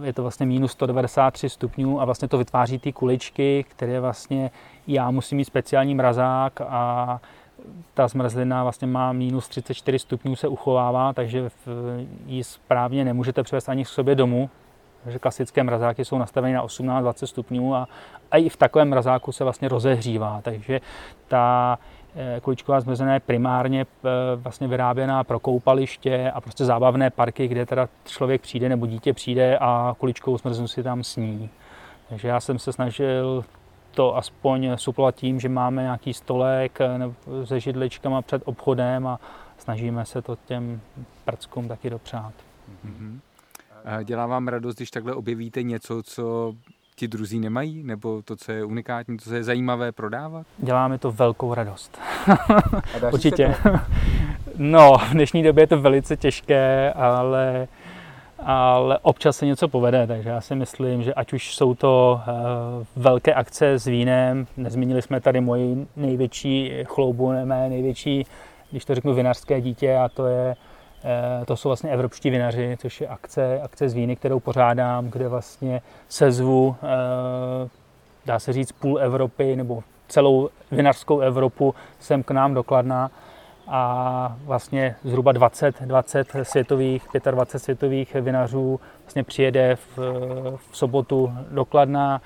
je 0.04 0.14
to 0.14 0.22
vlastně 0.22 0.46
minus 0.46 0.72
193 0.72 1.50
stupňů 1.50 2.02
a 2.02 2.06
vlastně 2.06 2.28
to 2.28 2.38
vytváří 2.38 2.80
ty 2.80 2.94
kuličky, 2.94 3.66
které 3.70 4.00
vlastně 4.00 4.52
já 4.88 5.12
musím 5.12 5.38
mít 5.38 5.46
speciální 5.46 5.96
mrazák 5.96 6.62
a 6.62 7.20
ta 7.94 8.08
zmrzlina 8.08 8.63
vlastně 8.63 8.88
má 8.88 9.12
minus 9.12 9.48
34 9.48 10.00
stupňů 10.00 10.36
se 10.36 10.48
uchovává, 10.48 11.13
takže 11.13 11.50
ji 12.26 12.44
správně 12.44 13.06
nemůžete 13.06 13.44
přivést 13.44 13.70
ani 13.70 13.84
k 13.84 13.88
sobě 13.88 14.15
domů, 14.15 14.50
takže 15.04 15.20
klasické 15.20 15.63
mrazáky 15.63 16.06
jsou 16.06 16.17
nastaveny 16.17 16.54
na 16.54 16.65
18-20 16.65 17.26
stupňů 17.26 17.76
a, 17.76 17.88
a 18.32 18.38
i 18.38 18.50
v 18.50 18.58
takovém 18.58 18.89
mrazáku 18.89 19.32
se 19.32 19.44
vlastně 19.44 19.70
rozehřívá, 19.70 20.41
takže 20.44 20.82
ta 21.28 21.78
Eh, 22.15 22.39
kuličková 22.41 22.82
zmrzlina 22.82 23.13
je 23.13 23.20
primárně 23.20 23.82
eh, 23.82 24.10
vlastně 24.36 24.67
vyráběná 24.67 25.24
pro 25.24 25.39
koupaliště 25.39 26.32
a 26.32 26.41
prostě 26.41 26.65
zábavné 26.65 27.10
parky, 27.10 27.48
kde 27.48 27.65
teda 27.65 27.89
člověk 28.06 28.41
přijde 28.41 28.70
nebo 28.70 28.86
dítě 28.86 29.13
přijde 29.13 29.58
a 29.58 29.96
kuličkovou 29.98 30.38
zmrzlinu 30.38 30.67
si 30.67 30.84
tam 30.84 31.04
sní. 31.04 31.50
Takže 32.10 32.28
já 32.28 32.39
jsem 32.39 32.60
se 32.60 32.74
snažil 32.74 33.44
to 33.92 34.18
aspoň 34.18 34.72
suplovat 34.76 35.16
tím, 35.16 35.40
že 35.40 35.50
máme 35.50 35.82
nějaký 35.82 36.14
stolek 36.14 36.82
eh, 36.82 37.46
se 37.46 37.60
židličkama 37.60 38.22
před 38.22 38.42
obchodem 38.46 39.08
a 39.08 39.20
snažíme 39.58 40.06
se 40.06 40.22
to 40.22 40.38
těm 40.46 40.82
prckům 41.26 41.68
taky 41.68 41.90
dopřát. 41.90 42.34
Mm-hmm. 42.86 43.20
Dělá 44.04 44.26
vám 44.26 44.48
radost, 44.48 44.76
když 44.76 44.92
takhle 44.92 45.14
objevíte 45.14 45.64
něco, 45.64 46.04
co 46.04 46.54
ti 46.96 47.08
druzí 47.08 47.40
nemají? 47.40 47.84
Nebo 47.84 48.22
to, 48.22 48.36
co 48.36 48.52
je 48.52 48.66
unikátní, 48.66 49.18
to, 49.18 49.24
co 49.24 49.36
je 49.36 49.44
zajímavé 49.44 49.92
prodávat? 49.92 50.48
Děláme 50.58 50.98
to 50.98 51.12
velkou 51.12 51.54
radost. 51.54 52.00
Určitě. 53.14 53.56
no, 54.58 54.98
v 54.98 55.12
dnešní 55.12 55.44
době 55.44 55.62
je 55.62 55.68
to 55.68 55.82
velice 55.82 56.18
těžké, 56.18 56.94
ale, 56.94 57.68
ale 58.46 59.00
občas 59.02 59.38
se 59.38 59.46
něco 59.46 59.68
povede, 59.68 60.08
takže 60.08 60.30
já 60.30 60.42
si 60.42 60.56
myslím, 60.56 61.04
že 61.04 61.14
ať 61.14 61.34
už 61.34 61.56
jsou 61.56 61.76
to 61.76 62.22
uh, 62.28 62.34
velké 62.96 63.34
akce 63.34 63.80
s 63.80 63.86
vínem, 63.86 64.48
nezmínili 64.58 65.02
jsme 65.02 65.22
tady 65.22 65.42
moji 65.42 65.88
největší 65.96 66.72
chloubu, 66.84 67.32
ne 67.32 67.46
mé 67.46 67.70
největší, 67.70 68.26
když 68.72 68.86
to 68.86 68.96
řeknu, 68.96 69.14
vinařské 69.14 69.62
dítě 69.62 69.98
a 69.98 70.10
to 70.10 70.28
je 70.28 70.56
Eh, 71.04 71.46
to 71.46 71.58
jsou 71.58 71.70
vlastně 71.70 71.92
evropští 71.92 72.30
vinaři, 72.30 72.78
což 72.80 73.02
je 73.02 73.08
akce, 73.08 73.62
akce 73.62 73.90
z 73.90 73.94
víny, 73.94 74.16
kterou 74.16 74.40
pořádám, 74.40 75.10
kde 75.10 75.28
vlastně 75.28 75.82
sezvu, 76.10 76.76
eh, 76.84 77.70
dá 78.26 78.40
se 78.40 78.54
říct, 78.54 78.72
půl 78.72 79.00
Evropy 79.00 79.56
nebo 79.56 79.84
celou 80.08 80.50
vinařskou 80.72 81.20
Evropu 81.20 81.76
sem 82.00 82.24
k 82.24 82.32
nám 82.32 82.54
dokladná 82.54 83.12
a 83.74 84.36
vlastně 84.46 84.96
zhruba 85.04 85.32
20, 85.32 85.82
20 85.82 86.28
světových, 86.44 87.08
25 87.32 87.60
světových 87.60 88.14
vinařů 88.14 88.80
vlastně 89.04 89.24
přijede 89.24 89.76
v, 89.76 89.98
v 90.58 90.78
sobotu 90.78 91.34
dokladná 91.52 92.22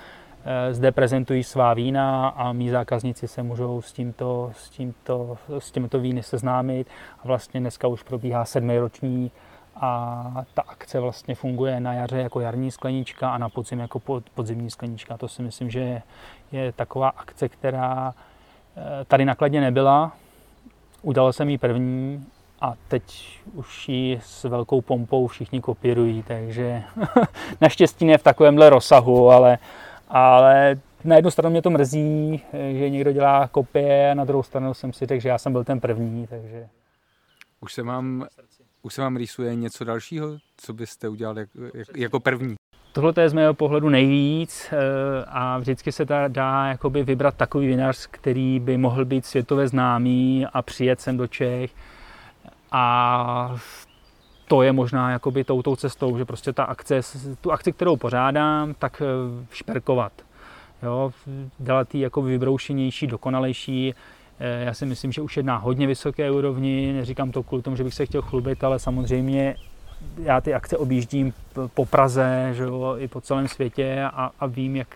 Eh, 0.47 0.73
zde 0.73 0.91
prezentují 0.91 1.43
svá 1.43 1.73
vína 1.73 2.27
a 2.27 2.51
mý 2.51 2.69
zákazníci 2.69 3.27
se 3.27 3.43
můžou 3.43 3.81
s 3.81 3.91
tímto, 3.91 4.51
s 4.55 4.69
tímto, 4.69 5.37
s 5.59 5.71
tímto 5.71 5.99
víny 5.99 6.23
seznámit. 6.23 6.87
A 7.23 7.27
vlastně 7.27 7.59
dneska 7.59 7.87
už 7.87 8.03
probíhá 8.03 8.45
sedmiroční 8.45 9.31
a 9.75 10.45
ta 10.53 10.61
akce 10.61 10.99
vlastně 10.99 11.35
funguje 11.35 11.79
na 11.79 11.93
jaře 11.93 12.17
jako 12.17 12.39
jarní 12.39 12.71
sklenička 12.71 13.29
a 13.29 13.37
na 13.37 13.49
podzim 13.49 13.79
jako 13.79 13.99
podzimní 14.33 14.69
sklenička. 14.69 15.17
To 15.17 15.27
si 15.27 15.41
myslím, 15.41 15.69
že 15.69 15.79
je, 15.79 16.01
je 16.51 16.71
taková 16.71 17.09
akce, 17.09 17.49
která 17.49 18.13
eh, 18.77 19.05
tady 19.05 19.25
nakladně 19.25 19.61
nebyla. 19.61 20.11
Udělal 21.05 21.33
jsem 21.33 21.49
ji 21.49 21.57
první 21.57 22.25
a 22.61 22.73
teď 22.87 23.39
už 23.53 23.89
ji 23.89 24.19
s 24.23 24.43
velkou 24.43 24.81
pompou 24.81 25.27
všichni 25.27 25.61
kopírují, 25.61 26.23
takže 26.23 26.83
naštěstí 27.61 28.05
ne 28.05 28.17
v 28.17 28.23
takovémhle 28.23 28.69
rozsahu, 28.69 29.29
ale, 29.29 29.57
ale 30.09 30.79
na 31.03 31.15
jednu 31.15 31.31
stranu 31.31 31.49
mě 31.49 31.61
to 31.61 31.69
mrzí, 31.69 32.41
že 32.71 32.89
někdo 32.89 33.11
dělá 33.11 33.47
kopie, 33.47 34.11
a 34.11 34.13
na 34.13 34.25
druhou 34.25 34.43
stranu 34.43 34.73
jsem 34.73 34.93
si 34.93 35.05
řekl, 35.05 35.21
že 35.21 35.29
já 35.29 35.37
jsem 35.37 35.51
byl 35.51 35.63
ten 35.63 35.79
první, 35.79 36.27
takže... 36.27 36.67
Už 37.61 37.73
se 37.73 37.83
vám, 37.83 38.25
už 38.81 38.93
se 38.93 39.01
vám 39.01 39.17
rýsuje 39.17 39.55
něco 39.55 39.83
dalšího, 39.83 40.37
co 40.57 40.73
byste 40.73 41.09
udělal 41.09 41.39
jak, 41.39 41.49
jak, 41.73 41.97
jako 41.97 42.19
první? 42.19 42.55
Tohle 42.95 43.13
je 43.21 43.29
z 43.29 43.33
mého 43.33 43.53
pohledu 43.53 43.89
nejvíc 43.89 44.67
eh, 44.71 45.25
a 45.27 45.57
vždycky 45.57 45.91
se 45.91 46.05
dá, 46.05 46.27
dá 46.27 46.65
jakoby 46.67 47.03
vybrat 47.03 47.35
takový 47.35 47.67
vinař, 47.67 48.07
který 48.11 48.59
by 48.59 48.77
mohl 48.77 49.05
být 49.05 49.25
světově 49.25 49.67
známý 49.67 50.45
a 50.53 50.61
přijet 50.61 51.01
sem 51.01 51.17
do 51.17 51.27
Čech 51.27 51.71
a 52.71 53.55
to 54.47 54.61
je 54.61 54.71
možná 54.71 55.11
jakoby 55.11 55.43
touto 55.43 55.75
cestou, 55.75 56.17
že 56.17 56.25
prostě 56.25 56.53
ta 56.53 56.63
akce, 56.63 57.01
tu 57.41 57.51
akci, 57.51 57.71
kterou 57.71 57.97
pořádám, 57.97 58.73
tak 58.79 59.01
eh, 59.01 59.45
šperkovat. 59.51 60.11
Jo, 60.83 61.11
dělat 61.57 61.95
ji 61.95 62.01
jako 62.01 62.21
vybroušenější, 62.21 63.07
dokonalejší. 63.07 63.95
Eh, 64.39 64.63
já 64.63 64.73
si 64.73 64.85
myslím, 64.85 65.11
že 65.11 65.21
už 65.21 65.37
je 65.37 65.43
na 65.43 65.57
hodně 65.57 65.87
vysoké 65.87 66.31
úrovni, 66.31 66.93
neříkám 66.93 67.31
to 67.31 67.43
kvůli 67.43 67.63
tomu, 67.63 67.75
že 67.75 67.83
bych 67.83 67.93
se 67.93 68.05
chtěl 68.05 68.21
chlubit, 68.21 68.63
ale 68.63 68.79
samozřejmě 68.79 69.55
já 70.17 70.41
ty 70.41 70.53
akce 70.53 70.77
objíždím 70.77 71.33
po 71.73 71.85
Praze, 71.85 72.49
že 72.53 72.63
jo, 72.63 72.95
i 72.97 73.07
po 73.07 73.21
celém 73.21 73.47
světě 73.47 74.03
a, 74.13 74.31
a 74.39 74.45
vím, 74.45 74.75
jak, 74.75 74.87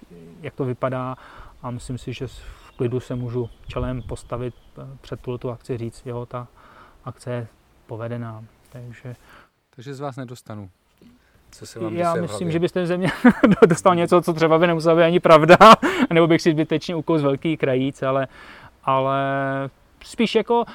jak 0.42 0.54
to 0.54 0.66
vypadá 0.66 1.16
a 1.62 1.72
myslím 1.72 1.98
si, 1.98 2.14
že 2.14 2.28
v 2.28 2.72
klidu 2.78 3.00
se 3.00 3.16
můžu 3.16 3.50
čelem 3.68 4.02
postavit 4.02 4.54
eh, 4.78 4.82
před 5.02 5.20
tu 5.40 5.50
akci 5.50 5.78
říct, 5.78 6.06
jo, 6.06 6.26
ta 6.26 6.48
akce 7.06 7.32
je 7.32 7.48
povedená. 7.88 8.44
Takže, 8.72 9.16
Takže 9.76 9.94
z 9.94 10.00
vás 10.00 10.16
nedostanu. 10.16 10.70
Co 11.52 11.66
se 11.66 11.80
vám 11.80 11.96
Já 11.96 12.14
myslím, 12.16 12.52
že 12.52 12.60
byste 12.60 12.86
ze 12.86 12.98
mě 12.98 13.12
dostal 13.68 13.96
něco, 13.96 14.22
co 14.22 14.34
třeba 14.34 14.60
by 14.60 14.68
nemusela 14.68 14.96
být 14.96 15.04
ani 15.04 15.20
pravda, 15.20 15.58
nebo 16.14 16.28
bych 16.28 16.42
si 16.42 16.52
zbytečně 16.52 16.96
ukous 16.96 17.22
velký 17.22 17.58
krajíc, 17.58 18.04
ale, 18.04 18.28
ale 18.84 19.20
spíš 20.04 20.36
jako 20.36 20.62
uh, 20.62 20.68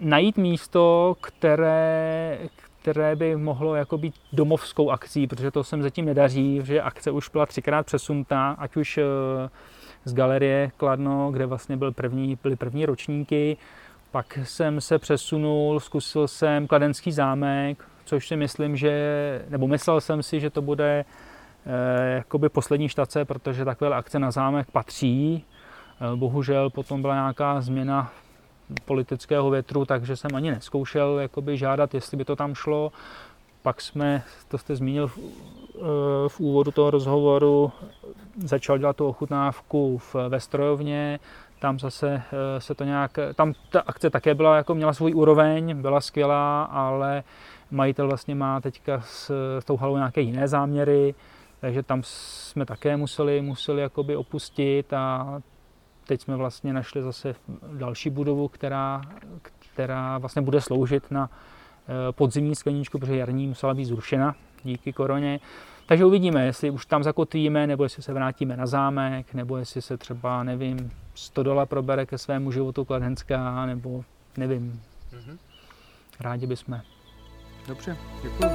najít 0.00 0.36
místo, 0.36 1.16
které, 1.20 2.38
které 2.82 3.16
by 3.16 3.36
mohlo 3.36 3.74
jako 3.74 3.98
být 3.98 4.14
domovskou 4.32 4.90
akcí, 4.90 5.26
protože 5.26 5.50
to 5.50 5.64
sem 5.64 5.82
zatím 5.82 6.04
nedaří, 6.04 6.60
že 6.64 6.82
akce 6.82 7.10
už 7.10 7.28
byla 7.28 7.46
třikrát 7.46 7.86
přesunutá, 7.86 8.56
ať 8.58 8.76
už 8.76 8.98
uh, 8.98 9.04
z 10.04 10.14
galerie 10.14 10.70
Kladno, 10.76 11.30
kde 11.30 11.46
vlastně 11.46 11.76
byl 11.76 11.92
první, 11.92 12.38
byly 12.42 12.56
první 12.56 12.86
ročníky, 12.86 13.56
pak 14.10 14.38
jsem 14.42 14.80
se 14.80 14.98
přesunul, 14.98 15.80
zkusil 15.80 16.28
jsem 16.28 16.66
Kladenský 16.66 17.12
zámek, 17.12 17.84
což 18.04 18.28
si 18.28 18.36
myslím, 18.36 18.76
že, 18.76 19.44
nebo 19.48 19.66
myslel 19.66 20.00
jsem 20.00 20.22
si, 20.22 20.40
že 20.40 20.50
to 20.50 20.62
bude 20.62 21.04
eh, 21.66 22.14
jakoby 22.14 22.48
poslední 22.48 22.88
štace, 22.88 23.24
protože 23.24 23.64
takové 23.64 23.94
akce 23.96 24.18
na 24.18 24.30
zámek 24.30 24.70
patří. 24.70 25.44
Eh, 26.00 26.16
bohužel 26.16 26.70
potom 26.70 27.02
byla 27.02 27.14
nějaká 27.14 27.60
změna 27.60 28.12
politického 28.84 29.50
větru, 29.50 29.84
takže 29.84 30.16
jsem 30.16 30.34
ani 30.34 30.50
neskoušel 30.50 31.18
jakoby 31.18 31.56
žádat, 31.56 31.94
jestli 31.94 32.16
by 32.16 32.24
to 32.24 32.36
tam 32.36 32.54
šlo. 32.54 32.92
Pak 33.62 33.80
jsme, 33.80 34.22
to 34.48 34.58
jste 34.58 34.76
zmínil 34.76 35.08
v, 35.08 35.18
eh, 35.18 36.28
v 36.28 36.40
úvodu 36.40 36.70
toho 36.70 36.90
rozhovoru, 36.90 37.72
začal 38.36 38.78
dělat 38.78 38.96
tu 38.96 39.06
ochutnávku 39.06 39.98
v, 39.98 40.14
ve 40.28 40.40
strojovně, 40.40 41.20
tam 41.58 41.78
zase 41.78 42.22
eh, 42.32 42.60
se 42.60 42.74
to 42.74 42.84
nějak, 42.84 43.18
tam 43.34 43.52
ta 43.70 43.80
akce 43.80 44.10
také 44.10 44.34
byla, 44.34 44.56
jako 44.56 44.74
měla 44.74 44.92
svůj 44.92 45.14
úroveň, 45.14 45.82
byla 45.82 46.00
skvělá, 46.00 46.62
ale 46.62 47.22
majitel 47.70 48.08
vlastně 48.08 48.34
má 48.34 48.60
teďka 48.60 49.00
s, 49.00 49.30
s 49.60 49.64
tou 49.64 49.76
halou 49.76 49.96
nějaké 49.96 50.20
jiné 50.20 50.48
záměry, 50.48 51.14
takže 51.60 51.82
tam 51.82 52.00
jsme 52.04 52.66
také 52.66 52.96
museli, 52.96 53.40
museli 53.40 53.82
jakoby 53.82 54.16
opustit 54.16 54.92
a 54.92 55.40
teď 56.08 56.20
jsme 56.20 56.36
vlastně 56.36 56.72
našli 56.72 57.02
zase 57.02 57.34
další 57.72 58.10
budovu, 58.10 58.48
která, 58.48 59.02
která 59.72 60.18
vlastně 60.18 60.42
bude 60.42 60.60
sloužit 60.60 61.10
na 61.10 61.30
eh, 61.30 62.12
podzimní 62.12 62.54
skleničku, 62.54 62.98
protože 62.98 63.16
jarní 63.16 63.46
musela 63.46 63.74
být 63.74 63.84
zrušena 63.84 64.34
díky 64.64 64.92
koroně. 64.92 65.40
Takže 65.86 66.04
uvidíme, 66.04 66.46
jestli 66.46 66.70
už 66.70 66.86
tam 66.86 67.02
zakotvíme, 67.02 67.66
nebo 67.66 67.82
jestli 67.82 68.02
se 68.02 68.12
vrátíme 68.12 68.56
na 68.56 68.66
zámek, 68.66 69.34
nebo 69.34 69.56
jestli 69.56 69.82
se 69.82 69.96
třeba, 69.96 70.42
nevím, 70.42 70.90
100 71.14 71.42
dola 71.42 71.66
probere 71.66 72.06
ke 72.06 72.18
svému 72.18 72.52
životu 72.52 72.84
Kladenská, 72.84 73.66
nebo 73.66 74.04
nevím. 74.36 74.82
Mm-hmm. 75.12 75.38
Rádi 76.20 76.46
bychom. 76.46 76.80
Dobře, 77.68 77.96
děkuji. 78.22 78.48